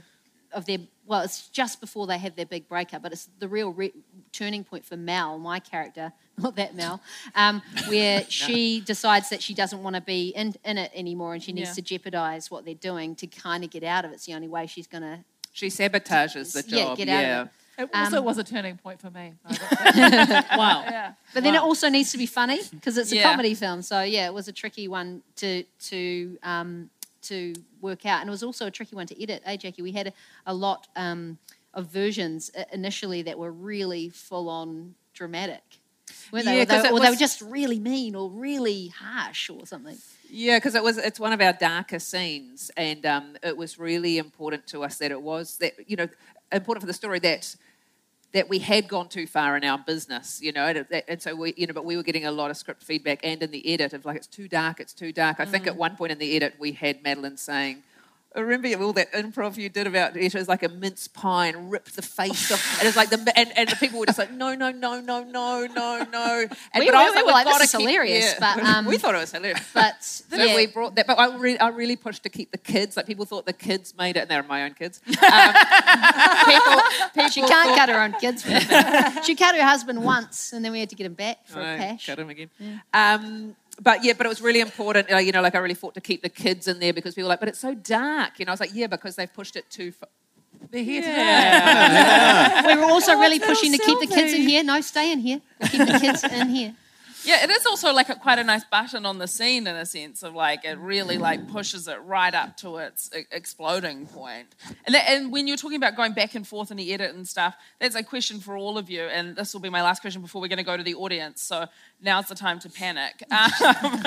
[0.54, 3.72] of their well, it's just before they have their big breakup, but it's the real
[3.74, 3.92] re-
[4.32, 7.02] turning point for Mel, my character, not that Mel,
[7.36, 11.44] um, where she decides that she doesn't want to be in, in it anymore and
[11.44, 11.74] she needs Yeah.
[11.76, 14.16] to jeopardize what they're doing to kind of get out of it.
[14.16, 15.20] It's the only way she's going to.
[15.52, 16.98] She sabotages the Yeah, job.
[16.98, 17.42] get out of yeah.
[17.44, 17.50] it.
[17.84, 19.34] It also Um, was a turning point for me.
[19.96, 20.84] Wow.
[20.86, 21.14] yeah.
[21.34, 23.24] But then it also needs to be funny because it's a Yeah.
[23.30, 23.82] comedy film.
[23.82, 26.90] So yeah, it was a tricky one to to um,
[27.24, 29.42] to work out, and it was also a tricky one to edit.
[29.46, 30.14] Hey, Jackie, we had a,
[30.48, 31.38] a lot um,
[31.74, 35.62] of versions uh, initially that were really full on dramatic.
[36.32, 36.58] Weren't they?
[36.58, 39.98] Yeah, or, they, or they were just really mean or really harsh or something.
[40.30, 44.18] Yeah, because it was it's one of our darker scenes, and um, it was really
[44.18, 46.08] important to us that it was that you know
[46.52, 47.56] important for the story that
[48.34, 51.54] that we had gone too far in our business, you know, and, and so we
[51.56, 53.94] you know, but we were getting a lot of script feedback and in the edit
[53.94, 55.40] of like it's too dark, it's too dark.
[55.40, 55.68] I think mm.
[55.68, 57.84] at one point in the edit we had Madeleine saying.
[58.36, 61.72] I remember all that improv you did about it was like a mince pie and
[61.72, 62.80] ripped the face off.
[62.80, 65.24] And it's like the and, and the people were just like, no, no, no, no,
[65.24, 66.48] no, no, no.
[66.74, 69.14] And We but I was we were like, this is hilarious, but, um, we thought
[69.14, 69.64] it was hilarious.
[69.74, 72.58] But So yeah, we brought that, but I really, I really pushed to keep the
[72.58, 72.98] kids.
[72.98, 75.02] Like people thought the kids made it, and they're my own kids.
[75.34, 75.54] Um,
[76.46, 76.82] people,
[77.14, 78.44] people she can't thought, cut her own kids.
[79.26, 81.74] She cut her husband once, and then we had to get him back for I
[81.74, 82.06] a cash.
[82.06, 82.50] cut him again.
[82.94, 85.12] Um, but yeah, but it was really important.
[85.12, 87.28] uh, You know, like I really fought to keep the kids in there because people
[87.28, 88.40] were like, but it's so dark.
[88.40, 90.10] You know, I was like, yeah, because they've pushed it too far.
[90.72, 94.64] They're here We were also really pushing to keep the kids in here.
[94.64, 95.42] No, stay in here.
[95.60, 96.76] We'll keep the kids in here.
[97.26, 99.86] Yeah, it is also like a, quite a nice button on the scene in a
[99.86, 104.48] sense of like it really like pushes it right up to its exploding point.
[104.86, 107.28] And that, and when you're talking about going back and forth in the edit and
[107.28, 109.04] stuff, that's a question for all of you.
[109.04, 111.42] And this will be my last question before we're going to go to the audience.
[111.42, 111.68] So
[112.02, 113.24] now's the time to panic.
[113.64, 114.04] Um,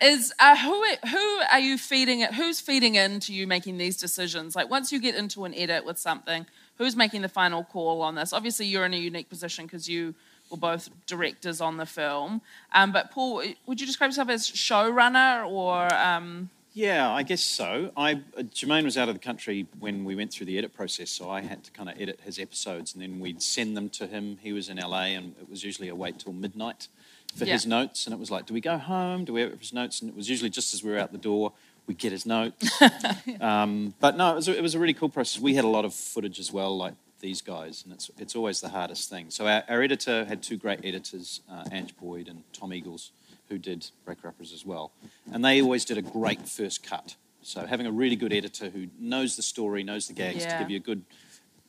[0.00, 2.34] is uh, who who are you feeding it?
[2.34, 4.54] Who's feeding into you making these decisions?
[4.54, 6.46] Like once you get into an edit with something,
[6.78, 8.32] who's making the final call on this?
[8.32, 10.14] Obviously, you're in a unique position because you
[10.52, 12.42] were both directors on the film.
[12.72, 15.92] Um, but Paul, would you describe yourself as showrunner or?
[15.92, 16.50] Um...
[16.74, 17.90] Yeah, I guess so.
[17.96, 21.10] I uh, Jemaine was out of the country when we went through the edit process,
[21.10, 24.06] so I had to kind of edit his episodes, and then we'd send them to
[24.06, 24.38] him.
[24.40, 26.88] He was in LA, and it was usually a wait till midnight
[27.36, 27.54] for Yeah.
[27.54, 29.24] his notes, and it was like, do we go home?
[29.26, 30.00] Do we have his notes?
[30.00, 31.52] And it was usually just as we were out the door,
[31.86, 32.70] we get his notes.
[33.40, 35.42] um, but no, it was, a, it was a really cool process.
[35.42, 38.60] We had a lot of footage as well, like these guys, and it's it's always
[38.60, 39.30] the hardest thing.
[39.30, 43.12] So our, our editor had two great editors, uh, Ange Boyd and Tom Eagles,
[43.48, 44.92] who did Breaker Upperers as well,
[45.32, 47.16] and they always did a great first cut.
[47.40, 50.70] So having a really good editor who knows the story, knows the gags to give
[50.70, 51.02] you a good,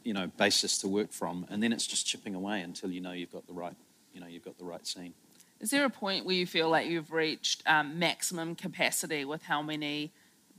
[0.03, 3.11] you know, basis to work from, and then it's just chipping away until you know
[3.11, 3.75] you've got the right,
[4.13, 5.13] you know, you've got the right scene.
[5.59, 9.61] Is there a point where you feel like you've reached um, maximum capacity with how
[9.61, 10.11] many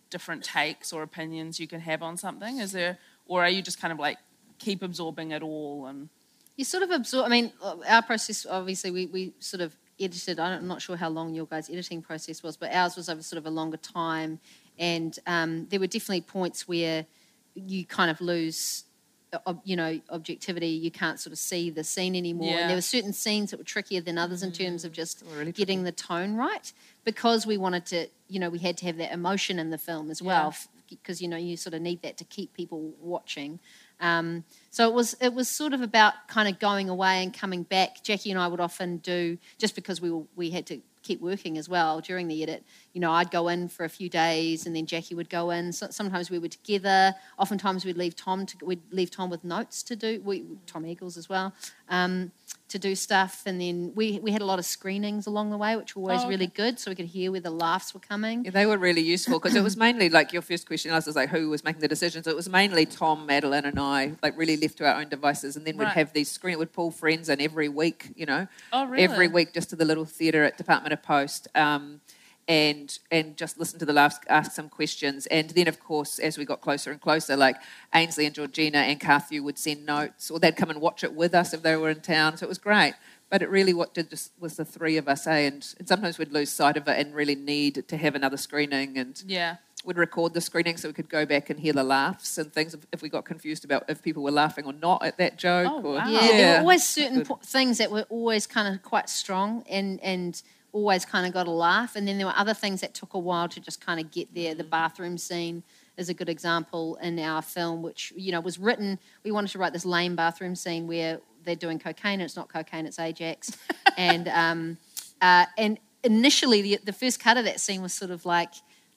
[0.09, 2.59] different takes or opinions you can have on something?
[2.59, 4.19] Is there, or are you just kind of like
[4.59, 6.09] keep absorbing it all and?
[6.57, 7.27] You sort of absorb.
[7.27, 7.53] I mean,
[7.89, 10.39] our process obviously we, we sort of edited.
[10.39, 13.09] I don't- I'm not sure how long your guys' editing process was, but ours was
[13.09, 14.39] over sort of a longer time,
[14.79, 17.07] and um, there were definitely points where
[17.55, 18.85] you kind of lose.
[19.33, 20.69] uh, You know, objectivity.
[20.69, 22.51] You can't sort of see the scene anymore.
[22.53, 22.59] Yeah.
[22.61, 25.51] And there were certain scenes that were trickier than others in terms of just really
[25.51, 26.73] getting the tone right,
[27.05, 28.07] because we wanted to.
[28.29, 30.55] You know, we had to have that emotion in the film as well,
[30.89, 33.59] because you know you sort of need that to keep people watching.
[34.05, 37.63] Um, so it was it was sort of about kind of going away and coming
[37.63, 38.03] back.
[38.03, 41.57] Jackie and I would often do just because we were, we had to keep working
[41.57, 42.65] as well during the edit.
[42.95, 45.73] You know, I'd go in for a few days, and then Jackie would go in.
[45.73, 47.13] So, sometimes we were together.
[47.39, 50.21] Oftentimes we'd leave Tom to we'd leave Tom with notes to do.
[50.25, 51.53] We, Tom Eagles as well.
[51.89, 52.31] Um,
[52.69, 55.77] to do stuff, and then we, we had a lot of screenings along the way,
[55.77, 58.45] which were always Oh, really good, so we could hear where the laughs were coming.
[58.45, 61.15] Yeah, they were really useful because it was mainly like your first question Alice, was
[61.15, 62.27] like who was making the decisions.
[62.27, 65.65] It was mainly Tom, Madeleine, and I, like really left to our own devices, and
[65.67, 65.95] then we'd Right.
[65.95, 66.59] have these screen.
[66.59, 69.03] We'd pull friends in every week, you know, Oh, really?
[69.05, 71.49] every week just to the little theatre at Department of Post.
[71.55, 72.01] Um,
[72.49, 76.37] and and just listen to the laughs, ask some questions, and then of course as
[76.39, 77.57] we got closer and closer, like
[77.95, 81.35] Ainsley and Georgina and Carthew would send notes, or they'd come and watch it with
[81.35, 82.37] us if they were in town.
[82.37, 82.95] So it was great.
[83.31, 85.39] But it really what did just was the three of us, eh?
[85.39, 88.99] And, and sometimes we'd lose sight of it and really need to have another screening
[88.99, 89.57] and Yeah.
[89.85, 92.75] would record the screening so we could go back and hear the laughs and things
[92.75, 95.69] if, if we got confused about if people were laughing or not at that joke.
[95.73, 96.09] Oh, or, wow.
[96.09, 99.99] Yeah, there were always certain po- things that were always kind of quite strong and
[100.03, 100.41] and
[100.75, 103.19] always kind of got a laugh, and then there were other things that took a
[103.19, 104.55] while to just kind of get there.
[104.55, 105.63] The bathroom scene
[105.97, 108.99] is a good example in our film, which you know was written.
[109.23, 112.49] We wanted to write this lame bathroom scene where they're doing cocaine, and it's not
[112.49, 113.57] cocaine, it's Ajax,
[113.97, 114.79] and um,
[115.23, 118.53] uh, and initially the the first cut of that scene was sort of like.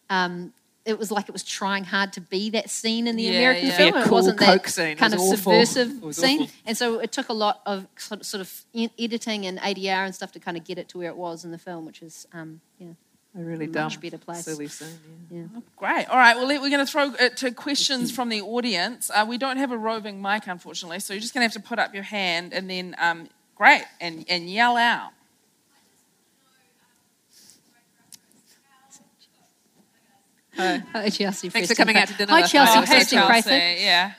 [0.10, 0.54] Um,
[0.88, 3.68] it was like it was trying hard to be that scene in the Yeah, American
[3.68, 3.78] yeah.
[3.78, 3.94] film.
[3.94, 4.88] Be a it wasn't that Coke scene.
[4.88, 5.36] It kind of awful.
[5.38, 6.42] subversive It was scene.
[6.44, 6.54] awful.
[6.66, 8.66] And so it took a lot of sort sort of
[8.98, 11.52] editing and ADR and stuff to kind of get it to where it was in
[11.52, 12.88] the film, which is, um, yeah,
[13.38, 14.46] A really Much dumb, better place.
[14.46, 14.88] silly scene.
[15.30, 15.42] Yeah.
[15.54, 15.60] yeah.
[15.76, 16.06] Great.
[16.10, 16.36] All right.
[16.36, 19.12] Well, we're going to throw it to questions from the audience.
[19.14, 21.68] Uh, we don't have a roving mic, unfortunately, so you're just going to have to
[21.68, 25.12] put up your hand and then, um, great, and, and yell out.
[30.58, 31.50] Hi, Chelsea.
[31.50, 32.56] Thanks for coming out to dinner Hi, Chelsea.
[32.58, 32.78] night.
[32.78, 33.84] Oh, hey, Preston Chelsea.
[33.84, 34.12] Yeah.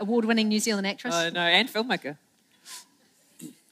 [0.00, 1.14] award-winning New Zealand actress.
[1.14, 2.16] Oh, no, and filmmaker.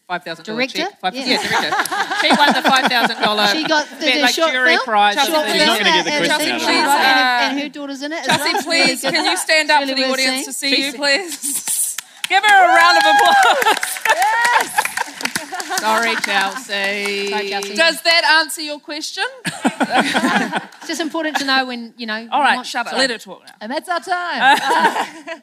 [0.07, 0.79] Five thousand Director?
[0.79, 1.01] check.
[1.01, 1.25] Five, Yeah.
[1.25, 1.43] yeah.
[1.49, 2.21] director.
[2.21, 3.47] she won the five thousand dollar.
[3.49, 4.85] She got the, the like short jury film.
[4.85, 5.15] prize.
[5.15, 6.85] Chelsea, Short She's film, not gonna get the and- question and, out of she's it.
[6.85, 8.19] Uh, and, and her daughter's in it.
[8.21, 8.55] as Chelsea, well.
[8.59, 10.45] It's really please, can you stand up Really for the audience seeing.
[10.45, 11.97] to see you, please?
[12.29, 13.99] Give her a round of applause.
[15.85, 17.28] Sorry, Chelsea.
[17.30, 17.74] Sorry, Chelsea.
[17.74, 19.24] Does that answer your question?
[20.85, 22.14] It's just important to know when you know.
[22.30, 22.91] All you right, want- shut up.
[22.93, 23.01] sorry.
[23.03, 23.55] Let her talk now.
[23.62, 25.41] And that's our time.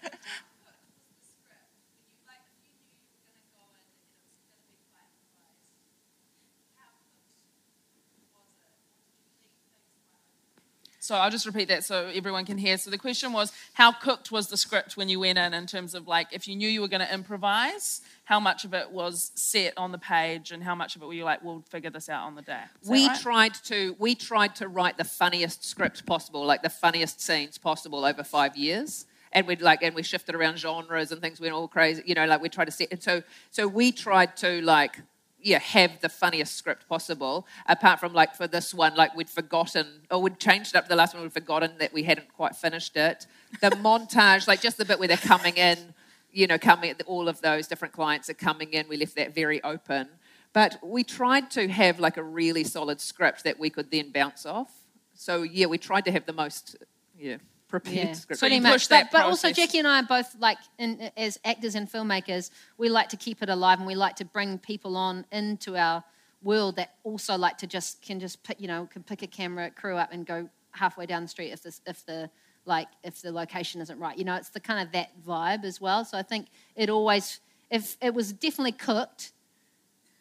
[11.12, 12.78] So I'll just repeat that so everyone can hear.
[12.78, 15.94] So the question was, how cooked was the script when you went in, in terms
[15.94, 19.34] of like, if you knew you were going to improvise, how much of it was
[19.36, 22.08] set on the page, and how much of it were you like, we'll figure this
[22.08, 22.62] out on the day?
[22.82, 23.20] Is we right?
[23.20, 28.06] tried to we tried to write the funniest script possible, like the funniest scenes possible
[28.06, 29.06] over five years.
[29.34, 32.26] And we'd like and we shifted around genres and things went all crazy, you know,
[32.26, 35.02] like we tried to set and so so we tried to like
[35.42, 37.48] yeah, have the funniest script possible.
[37.68, 40.90] Apart from like for this one, like we'd forgotten or we'd changed it up to
[40.90, 43.28] the last one, we'd forgotten that we hadn't quite finished it.
[43.60, 45.94] The montage, like just the bit where they're coming in,
[46.32, 49.64] you know, coming all of those different clients are coming in, we left that very
[49.64, 50.08] open.
[50.54, 54.46] But we tried to have like a really solid script that we could then bounce
[54.46, 54.72] off.
[55.14, 56.78] So yeah, we tried to have the most
[57.18, 57.38] yeah
[57.72, 58.40] prepared Yeah, script.
[58.40, 58.88] Pretty much.
[58.90, 59.52] that but, but also.
[59.52, 63.42] Jackie and I are both like, in, as actors and filmmakers, we like to keep
[63.42, 66.04] it alive, and we like to bring people on into our
[66.44, 69.72] world that also like to just can just pick, you know, can pick a camera
[69.72, 72.30] crew up and go halfway down the street if this if the
[72.66, 74.18] like if the location isn't right.
[74.18, 76.06] You know, it's the kind of that vibe as well.
[76.06, 79.32] So I think it always, if it was definitely cooked.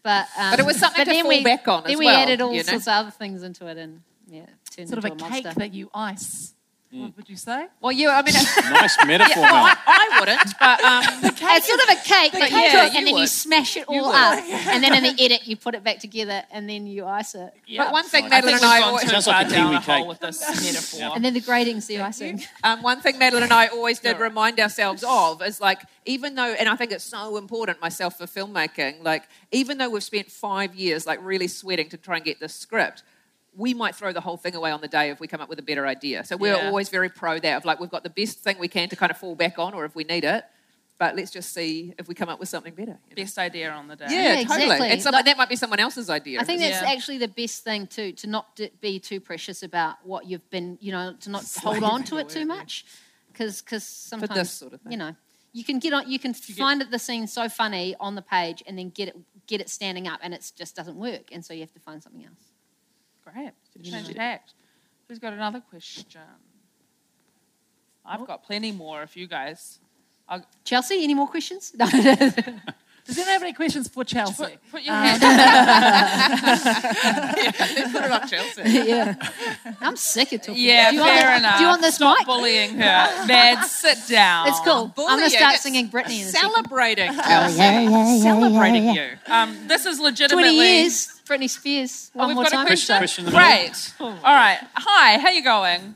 [0.02, 2.16] But, um, But it was something to then fall we, back on Then we well,
[2.16, 2.62] added all you know?
[2.62, 5.44] sorts of other things into it, and yeah, turned Sort of into a a cake
[5.44, 5.60] monster.
[5.60, 6.54] that you ice.
[6.92, 7.66] What would you say?
[7.80, 9.54] well, you, I mean, Nice metaphor, Mel.
[9.54, 13.16] I, I wouldn't, but um, It's sort of a cake, but yeah, cook and then
[13.16, 14.14] you smash it all would.
[14.14, 17.36] up, and then in the edit you put it back together, and then you ice
[17.36, 19.50] it, but one thing I I Madeleine think and I gone always, Sounds like a
[19.50, 20.08] down kiwi a hole cake.
[20.08, 21.12] with this metaphor.
[21.14, 22.42] and then the grading's the icing.
[22.64, 26.54] um, one thing Madeleine and I always did remind ourselves of is like, even though,
[26.54, 30.74] and I think it's so important myself for filmmaking, like, even though we've spent five
[30.74, 33.04] years like really sweating to try and get this script,
[33.60, 35.58] we might throw the whole thing away on the day if we come up with
[35.58, 36.24] a better idea.
[36.24, 36.66] So we're Yeah.
[36.68, 39.10] always very pro that of like, we've got the best thing we can to kind
[39.10, 40.44] of fall back on, or if we need it,
[40.98, 42.98] but let's just see if we come up with something better.
[43.08, 43.22] you know?
[43.22, 44.06] Best idea on the day.
[44.08, 44.62] Yeah, Yeah, totally.
[44.64, 44.88] exactly.
[44.90, 46.40] And some, Like- that might be someone else's idea.
[46.40, 46.90] I think that's Yeah.
[46.92, 50.78] actually the best thing too, to not d- be too precious about what you've been,
[50.80, 52.84] you know, to not hold on to it too much,
[53.32, 54.92] because because sometimes sort of thing.
[54.92, 55.14] you know
[55.52, 58.62] you can get on, you can find it the scene so funny on the page,
[58.68, 59.16] and then get it
[59.48, 62.00] get it standing up, and it just doesn't work, and so you have to find
[62.00, 62.49] something else.
[63.24, 63.52] Great.
[63.82, 64.54] Change tact.
[65.08, 66.04] Who's got another question?
[68.04, 69.78] I've got plenty more if you guys.
[70.28, 71.70] I'll, Chelsea, any more questions?
[73.06, 74.44] Does anyone have any questions for Chelsea?
[74.44, 75.20] put, put your hand
[77.74, 78.62] let's put it on Chelsea.
[78.88, 79.14] yeah,
[79.80, 80.62] I'm sick of talking.
[80.62, 81.56] Yeah, do you want fair enough.
[81.56, 82.26] Do you want this Stop mic?
[82.26, 83.26] bullying her.
[83.26, 84.48] Ned, sit down.
[84.48, 84.92] It's cool.
[84.98, 86.52] I'm gonna start it's singing Britney in a second.
[86.52, 88.20] Celebrating, Chelsea.
[88.20, 89.08] Celebrating you.
[89.26, 90.50] Um, this is legitimately.
[90.50, 92.10] Twenty years, Britney Spears.
[92.14, 92.66] Oh, One we've more got a time.
[92.66, 92.96] question.
[92.98, 93.56] Question in the middle.
[93.56, 93.94] Great.
[94.00, 94.58] All right.
[94.74, 95.94] Hi, how you going?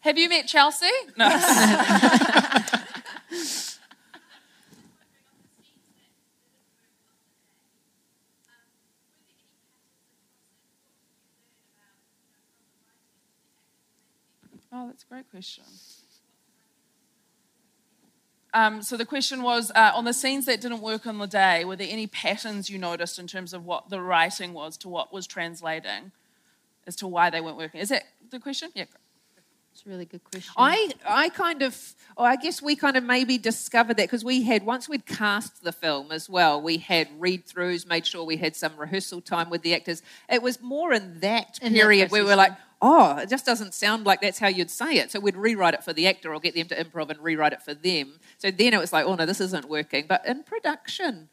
[0.00, 0.86] Have you met Chelsea?
[1.16, 1.28] No.
[14.72, 15.64] Oh, that's a great question.
[18.56, 21.66] Um, so the question was uh, on the scenes that didn't work on the day,
[21.66, 25.12] were there any patterns you noticed in terms of what the writing was to what
[25.12, 26.10] was translating
[26.86, 27.82] as to why they weren't working?
[27.82, 28.70] Is that the question?
[28.74, 28.86] Yeah.
[29.72, 30.54] It's a really good question.
[30.56, 34.42] I, I kind of, oh, I guess we kind of maybe discovered that because we
[34.42, 38.38] had, once we'd cast the film as well, we had read throughs, made sure we
[38.38, 40.02] had some rehearsal time with the actors.
[40.30, 42.52] It was more in that In that period where we were like,
[42.82, 45.10] oh, it just doesn't sound like that's how you'd say it.
[45.10, 47.62] So we'd rewrite it for the actor or get them to improv and rewrite it
[47.62, 48.18] for them.
[48.38, 50.06] So then it was like, oh no, this isn't working.
[50.08, 51.28] But in production,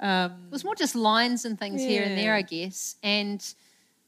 [0.00, 2.96] um, It was more just lines and things here and there, I guess.
[3.02, 3.42] And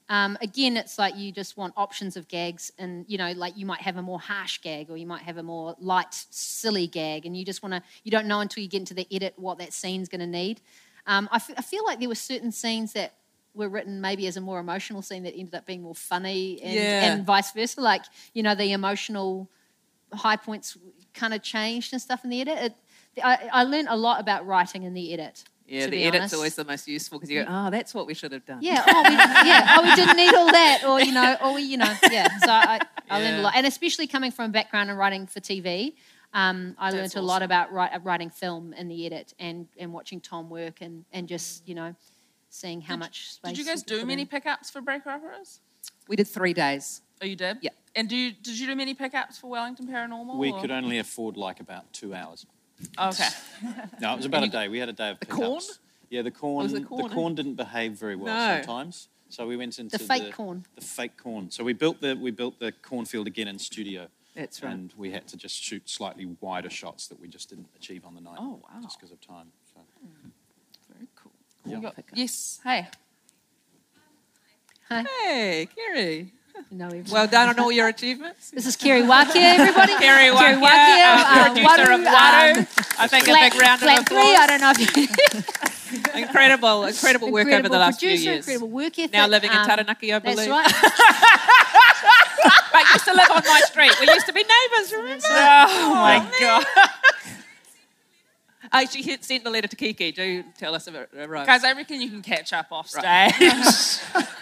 [0.09, 3.64] um, again, it's like you just want options of gags, and you know, like you
[3.64, 7.24] might have a more harsh gag, or you might have a more light, silly gag,
[7.24, 7.82] and you just want to.
[8.03, 10.61] You don't know until you get into the edit what that scene's going to need.
[11.07, 13.14] Um, I, f- I feel like there were certain scenes that
[13.55, 16.75] were written maybe as a more emotional scene that ended up being more funny, and,
[16.75, 17.13] Yeah.
[17.13, 17.81] and vice versa.
[17.81, 18.03] Like
[18.33, 19.49] you know, the emotional
[20.13, 20.77] high points
[21.15, 22.59] kind of changed and stuff in the edit.
[23.17, 25.45] It, I, I learned a lot about writing in the edit.
[25.67, 26.35] yeah, the edit's honest.
[26.35, 28.59] always the most useful because you go, oh, that's what we should have done.
[28.61, 29.15] Yeah, oh, we,
[29.49, 32.29] yeah, oh, we didn't need all that, or you know, or we, you know, yeah.
[32.39, 35.41] So I, I learned a lot, and especially coming from a background in writing for
[35.41, 35.95] TV,
[36.33, 40.21] um, I learned That's a lot about writing film in the edit, and and watching
[40.21, 41.95] Tom work, and and just you know,
[42.55, 43.51] seeing how much space.
[43.53, 44.29] Did you guys do many in.
[44.29, 45.59] pickups for Breaker Upperers?
[46.09, 47.03] We did three days.
[47.21, 47.59] Oh, you did?
[47.61, 47.71] Yeah.
[47.97, 50.37] And do you, did you do many pickups for Wellington Paranormal?
[50.39, 52.47] We or- could only afford like about two hours.
[52.99, 53.29] Okay.
[54.01, 54.69] No, it was about a day.
[54.69, 55.41] We had a day of The pickups.
[55.41, 55.61] corn?
[56.11, 56.63] Yeah, the corn.
[56.65, 57.37] was the the corn, corn, eh?
[57.37, 58.57] didn't behave very well No.
[58.57, 59.09] sometimes.
[59.31, 60.65] So we went into The fake corn.
[60.75, 61.51] The fake corn.
[61.51, 64.09] So we built the we built the cornfield again in studio.
[64.37, 64.73] That's right.
[64.73, 68.15] And we had to just shoot slightly wider shots that we just didn't achieve on
[68.15, 68.39] the night.
[68.39, 68.81] Oh, wow.
[68.83, 69.47] Just because of time.
[69.73, 69.81] So.
[70.03, 70.31] Very cool.
[71.67, 71.91] Yeah.
[72.12, 72.61] Yes.
[72.62, 72.87] Hey.
[74.89, 75.03] Hi.
[75.03, 76.31] Hey, Kerry.
[76.71, 78.51] No, Well done on all your achievements.
[78.51, 79.93] This is Kerry Warkia, everybody.
[79.99, 82.67] Kerry Kerry Warkia, Warkia, uh, producer of Waru, um,
[82.99, 84.09] I think a big round of flat applause.
[84.09, 84.37] three.
[84.37, 84.79] I don't know if
[86.15, 88.39] you incredible, incredible work over the last producer, few years.
[88.47, 89.12] incredible work ethic.
[89.12, 90.37] Now living in um, Taranaki, I believe.
[90.37, 90.67] That's right.
[92.73, 93.93] but used to live on my street.
[94.01, 95.25] We used to be neighbours, remember?
[95.31, 96.65] Oh my god.
[98.73, 100.12] Oh, she hit, sent the letter to Kiki.
[100.12, 101.47] Do tell us if it arrived.
[101.47, 103.03] Guys, I reckon you can catch up off stage.
[103.05, 104.01] Right.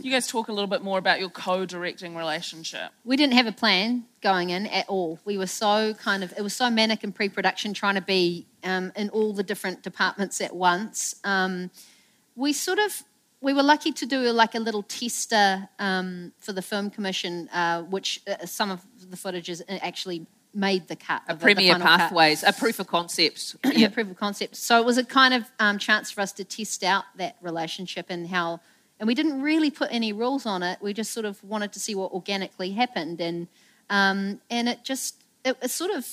[0.00, 2.90] You guys talk a little bit more about your co-directing relationship.
[3.04, 5.20] we didn't have a plan going in at all.
[5.24, 8.46] We were so kind of, it was so manic in pre production trying to be
[8.64, 11.14] um, in all the different departments at once.
[11.22, 11.70] Um,
[12.34, 13.02] we sort of,
[13.40, 17.82] we were lucky to do like a little tester um, for the Film Commission, uh,
[17.82, 21.22] which uh, some of the footages actually made the cut.
[21.28, 21.80] A the- the cut.
[21.80, 23.56] pathways, a proof of concept.
[23.64, 23.88] yeah.
[23.88, 24.56] proof of concept.
[24.56, 28.06] So it was a kind of um, chance for us to test out that relationship
[28.08, 28.60] and how,
[28.98, 30.78] and we didn't really put any rules on it.
[30.82, 33.48] We just sort of wanted to see what organically happened, and
[33.88, 36.06] um, and it just it, it sort of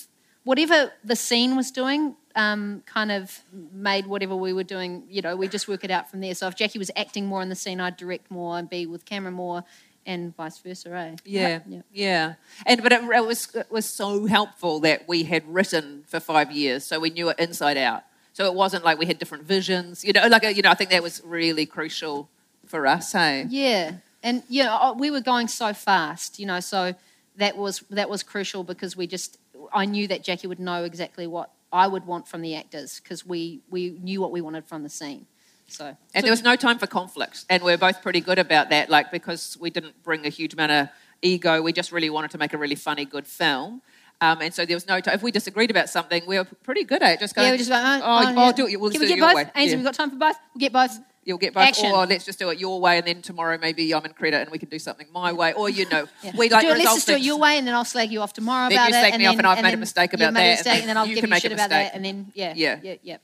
[0.44, 2.16] whatever the scene was doing.
[2.38, 3.40] Um, kind of
[3.72, 6.34] made whatever we were doing, you know, we just work it out from there.
[6.36, 9.04] So if Jackie was acting more in the scene, I'd direct more and be with
[9.04, 9.64] camera more,
[10.06, 11.16] and vice versa, eh?
[11.24, 11.80] Yeah, Yeah.
[11.92, 12.34] yeah,
[12.64, 16.52] And but it, it was it was so helpful that we had written for five
[16.52, 18.04] years, so we knew it inside out.
[18.34, 20.28] So it wasn't like we had different visions, you know.
[20.28, 22.28] Like you know, I think that was really crucial
[22.66, 23.12] for us.
[23.12, 26.94] Hey, Yeah, and you know uh, we were going so fast, you know, so
[27.36, 29.38] that was that was crucial because we just
[29.74, 33.26] I knew that Jackie would know exactly what I would want from the actors because
[33.26, 35.26] we we knew what we wanted from the scene.
[35.66, 38.88] So and there was no time for conflict, and we're both pretty good about that.
[38.88, 40.88] Like because we didn't bring a huge amount of
[41.20, 43.82] ego, we just really wanted to make a really funny, good film.
[44.20, 45.14] Um, and so there was no time.
[45.14, 47.20] If we disagreed about something, we were pretty good at it.
[47.20, 48.52] Just going, yeah, we just like, oh, oh, oh, oh, yeah.
[48.52, 48.80] do it.
[48.80, 49.36] We'll Can do we it get your both?
[49.36, 49.50] way.
[49.54, 49.76] Ainsley, Yeah.
[49.76, 50.36] we've got time for both.
[50.54, 50.98] We'll get both.
[51.28, 51.92] You'll get both, Action.
[51.92, 54.50] or let's just do it your way, and then tomorrow maybe I'm in credit and
[54.50, 56.32] we can do something my way, or you know, Yeah.
[56.34, 58.22] we like do it, let's just do it your way, and then I'll slag you
[58.22, 59.00] off tomorrow Then about you it.
[59.00, 60.56] slag and me off then, and I've made a then mistake about made a that,
[60.56, 62.78] mistake, and and then I'll you give you shit about that, and then yeah, Yeah.
[62.82, 63.16] yeah, yeah.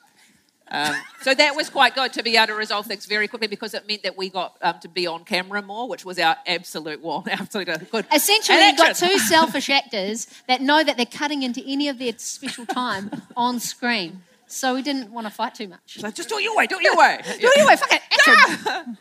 [0.70, 3.74] Um, so that was quite good to be able to resolve things very quickly because
[3.74, 7.02] it meant that we got um, to be on camera more, which was our absolute
[7.02, 8.06] one, absolute uh, good.
[8.12, 11.98] Essentially, And you've got two selfish actors that know that they're cutting into any of
[11.98, 14.22] their special time on screen.
[14.54, 15.98] So we didn't want to fight too much.
[15.98, 17.18] So just do it your way, do it your way.
[17.24, 18.98] Do it anyway, fuck it, action.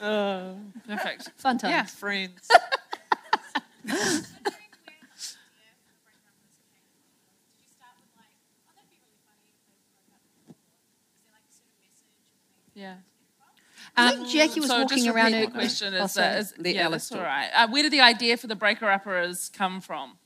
[0.86, 1.30] Perfect.
[1.36, 1.70] Fun times.
[1.72, 2.48] Yeah, friends.
[12.74, 12.94] Yeah.
[13.96, 15.46] I think Jackie was so walking just around repeat her.
[15.46, 16.36] the question Oh, is, sorry.
[16.36, 17.26] uh, is Let yeah, that's all talk.
[17.26, 17.50] right.
[17.52, 20.18] Uh, where did the idea for the breaker uppers come from?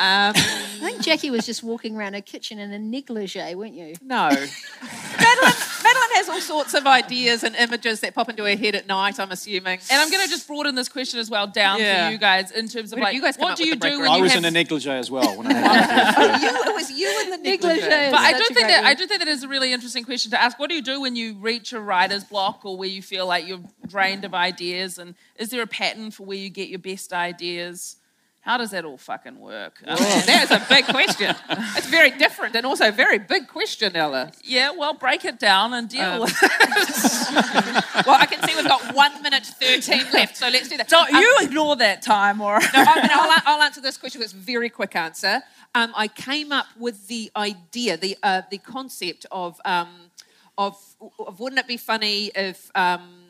[0.00, 3.94] Um, I think Jackie was just walking around her kitchen in a negligee, weren't you?
[4.02, 4.30] no.
[4.30, 8.86] Madeleine, Madeleine has all sorts of ideas and images that pop into her head at
[8.86, 9.78] night, I'm assuming.
[9.90, 12.06] And I'm going to just broaden this question as well down Yeah.
[12.06, 13.98] for you guys in terms of Where like, you guys what do you do breaker
[14.00, 16.74] when I you was have in a negligee as well when I had you, it
[16.74, 17.80] was you in the Negligee.
[17.80, 18.10] negligee.
[18.10, 20.40] But I do think that I do think that is a really interesting question to
[20.42, 20.58] ask.
[20.58, 23.46] What do you do when you reach a writer's block or where you feel like
[23.46, 24.96] you're drained of ideas?
[24.98, 27.96] And is there a pattern for where you get your best ideas?
[28.42, 29.80] How does that all fucking work?
[29.84, 31.34] That is a big question.
[31.76, 34.32] It's very different and also a very big question, Ella.
[34.42, 36.50] yeah, well, break it down and deal Um, with it.
[38.06, 40.88] Well, I can see we've got one minute 13 left, so let's do that.
[40.88, 44.22] Don't Um, you ignore that time, or no, I mean, I'll, I'll answer this question.
[44.22, 45.42] It's a very quick answer.
[45.74, 50.10] Um, I came up with the idea, the uh, the concept of um,
[50.56, 50.76] of,
[51.18, 53.26] of wouldn't it be funny if um,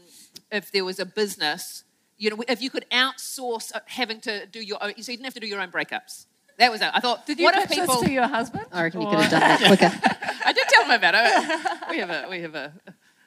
[0.50, 1.84] if there was a business,
[2.20, 5.24] you know, if you could outsource uh, having to do your own, so you didn't
[5.24, 6.26] have to do your own breakups.
[6.58, 6.90] That was it.
[6.92, 7.94] I thought, Did you what pitch if people?
[7.96, 8.66] this to your husband?
[8.70, 9.90] I reckon you could have done that quicker.
[10.44, 11.90] I did tell him about it.
[11.90, 12.72] We have a we have a,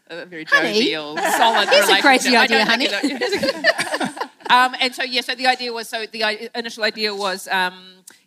[0.10, 2.02] a very Honey, jovial, solid here's a relationship.
[2.02, 2.92] crazy idea, don't think
[3.44, 7.74] it- um, and so yeah, so the idea was so the initial idea was um,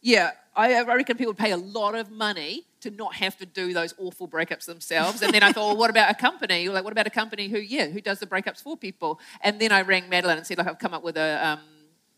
[0.02, 3.46] yeah, I, I reckon people would pay a lot of money to not have to
[3.46, 5.22] do those awful breakups themselves.
[5.22, 6.68] And then I thought, well, what about a company?
[6.68, 9.20] Like, what about a company who yeah, who does the breakups for people?
[9.40, 11.60] And then I rang Madeleine and said, like, I've come up with a um,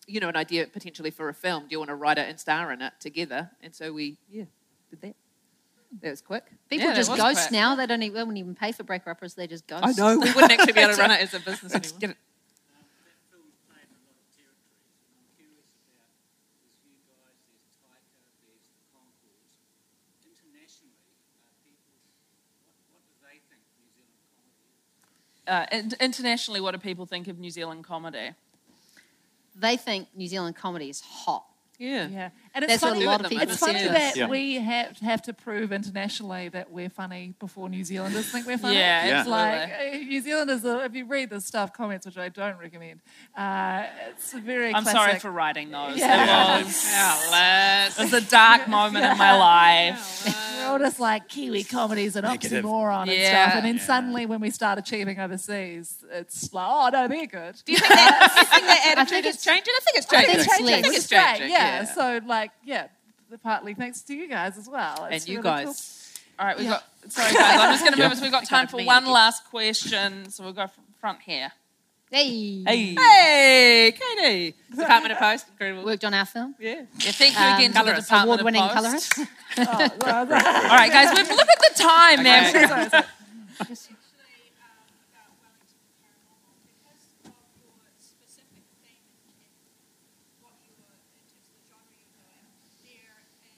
[0.06, 1.64] you know, an idea potentially for a film.
[1.64, 3.50] Do you want to write it and star in it together?
[3.62, 4.44] And so we yeah
[4.90, 5.16] did that.
[6.02, 6.44] That was quick.
[6.68, 7.52] People Yeah, just was ghost quick.
[7.52, 7.74] now.
[7.74, 9.34] They don't even, they won't even pay for breaker uppers.
[9.34, 9.84] They just ghost.
[9.84, 10.18] I know.
[10.18, 12.12] We wouldn't actually be able to run it as a business anymore.
[12.12, 16.12] That film's played in a lot of territories, and I'm curious about
[16.60, 19.48] there's you guys, there's Taika, there's the Conchords.
[20.28, 21.08] Internationally,
[21.40, 21.96] uh, people,
[22.60, 25.37] what, what do they think New Zealand comedy is?
[25.48, 25.66] Uh,
[26.00, 28.30] internationally, what do people think of New Zealand comedy?
[29.56, 31.44] They think New Zealand comedy is hot.
[31.78, 32.08] Yeah.
[32.08, 32.30] Yeah,
[32.62, 33.04] and it's That's what funny.
[33.04, 34.14] a lot of people It's funny yes.
[34.14, 34.28] that Yeah.
[34.28, 38.76] we have have to prove internationally that we're funny before New Zealanders think we're funny.
[38.76, 39.20] Yeah, Yeah.
[39.20, 40.64] It's like uh, New Zealanders.
[40.64, 43.00] If you read the staff comments, which I don't recommend,
[43.36, 44.74] uh, it's a very.
[44.74, 44.92] I'm classic.
[45.00, 45.96] sorry for writing those.
[45.98, 46.58] Yeah.
[46.60, 50.26] It was, it was a dark moment in my life.
[50.58, 52.64] We're all just like Kiwi comedies an Negative.
[52.64, 53.44] oxymoron and Yeah.
[53.46, 53.82] stuff, and then Yeah.
[53.82, 57.56] suddenly when we start achieving overseas, it's like, oh no, they're good.
[57.64, 59.74] Do you think that, do you think that attitude is it's- changing?
[59.76, 60.40] I think it's I think changing.
[60.40, 60.74] it's changing.
[60.74, 61.50] I think it's is great, changing.
[61.50, 61.84] Yeah.
[61.84, 62.88] So like, yeah,
[63.42, 65.06] partly thanks to you guys as well.
[65.10, 66.20] and you really guys.
[66.38, 66.80] All right, we've Yeah.
[67.04, 67.12] got.
[67.12, 67.58] Sorry, guys.
[67.60, 68.20] I'm just going to move us.
[68.20, 71.50] We've got time kind for one I last question, so we'll go from front here.
[72.10, 72.62] Hey.
[72.64, 72.94] Hey.
[72.94, 74.54] Hey, Katie.
[74.70, 75.46] Department of Post.
[75.50, 75.84] Incredible.
[75.84, 76.54] Worked on our film.
[76.58, 76.82] Yeah.
[77.00, 78.00] Yeah, thank you Um, again to the.
[78.00, 79.10] Department Award-winning of Post.
[79.14, 79.18] colorist.
[79.58, 82.48] All right, guys, we've look at the time now.
[82.48, 82.62] Okay.
[82.64, 83.96] actually
[84.56, 91.26] um, about Wellington Paranormal because of your specific theme and, and what you were in
[91.28, 92.46] terms of the genre you're going.
[92.86, 93.04] There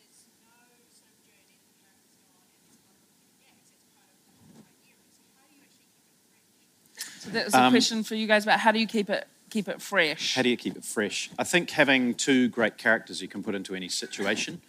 [0.01, 0.57] is no
[0.91, 3.70] sort of journey that the characters go on, and it's not a repeating gags.
[3.76, 4.97] It's part of the idea.
[5.14, 7.10] So how do you actually keep it fresh?
[7.21, 9.29] So that was a Um, question for you guys about how do you keep it
[9.51, 10.35] keep it fresh?
[10.37, 11.29] How do you keep it fresh?
[11.37, 14.61] I think having two great characters you can put into any situation.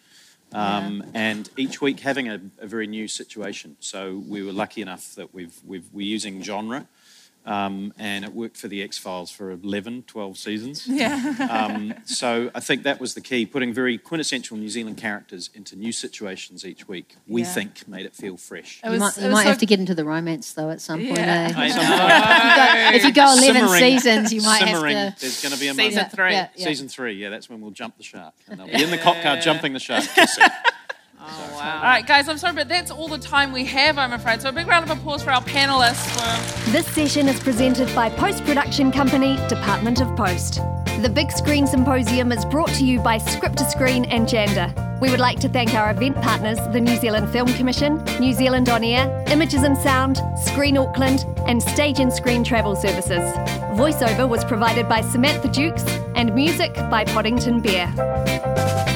[0.53, 3.77] Um, And each week having a, a very new situation.
[3.79, 6.87] So we were lucky enough that we've, we've, we're using genre.
[7.43, 10.87] Um, and it worked for the X Files for 11, 12 seasons.
[10.91, 11.15] Yeah.
[11.49, 15.75] Um, so I think that was the key, putting very quintessential New Zealand characters into
[15.75, 17.15] new situations each week.
[17.27, 17.47] We Yeah.
[17.47, 18.79] think made it feel fresh.
[18.83, 20.81] It You might, it you might so- have to get into the romance though at
[20.81, 21.17] some point.
[21.17, 21.51] Yeah.
[21.55, 21.59] eh?
[21.59, 24.95] I If you go- if you go 11 Simmering- seasons, you might simmering.
[24.97, 25.21] have to.
[25.21, 26.11] There's going to be a Season moment.
[26.13, 26.31] three.
[26.33, 26.65] Yeah, yeah.
[26.67, 28.33] Season three, yeah, that's when we'll jump the shark.
[28.47, 30.03] And they'll be in the cop car jumping the shark.
[31.25, 31.43] kissing.
[31.47, 31.75] Oh, wow.
[31.77, 34.41] All right, guys, I'm sorry, but that's all the time we have, I'm afraid.
[34.41, 38.09] So a big round of applause for our panelists for This session is presented by
[38.09, 40.61] post production company Department of Post.
[41.01, 44.99] The Big Screen Symposium is brought to you by Script to Screen and Janda.
[45.01, 48.69] We would like to thank our event partners, the New Zealand Film Commission, New Zealand
[48.69, 53.33] On Air, Images and Sound, Screen Auckland, and Stage and Screen Travel Services.
[53.73, 55.83] Voiceover was provided by Samantha Dukes
[56.15, 58.90] and music by Podington Bear.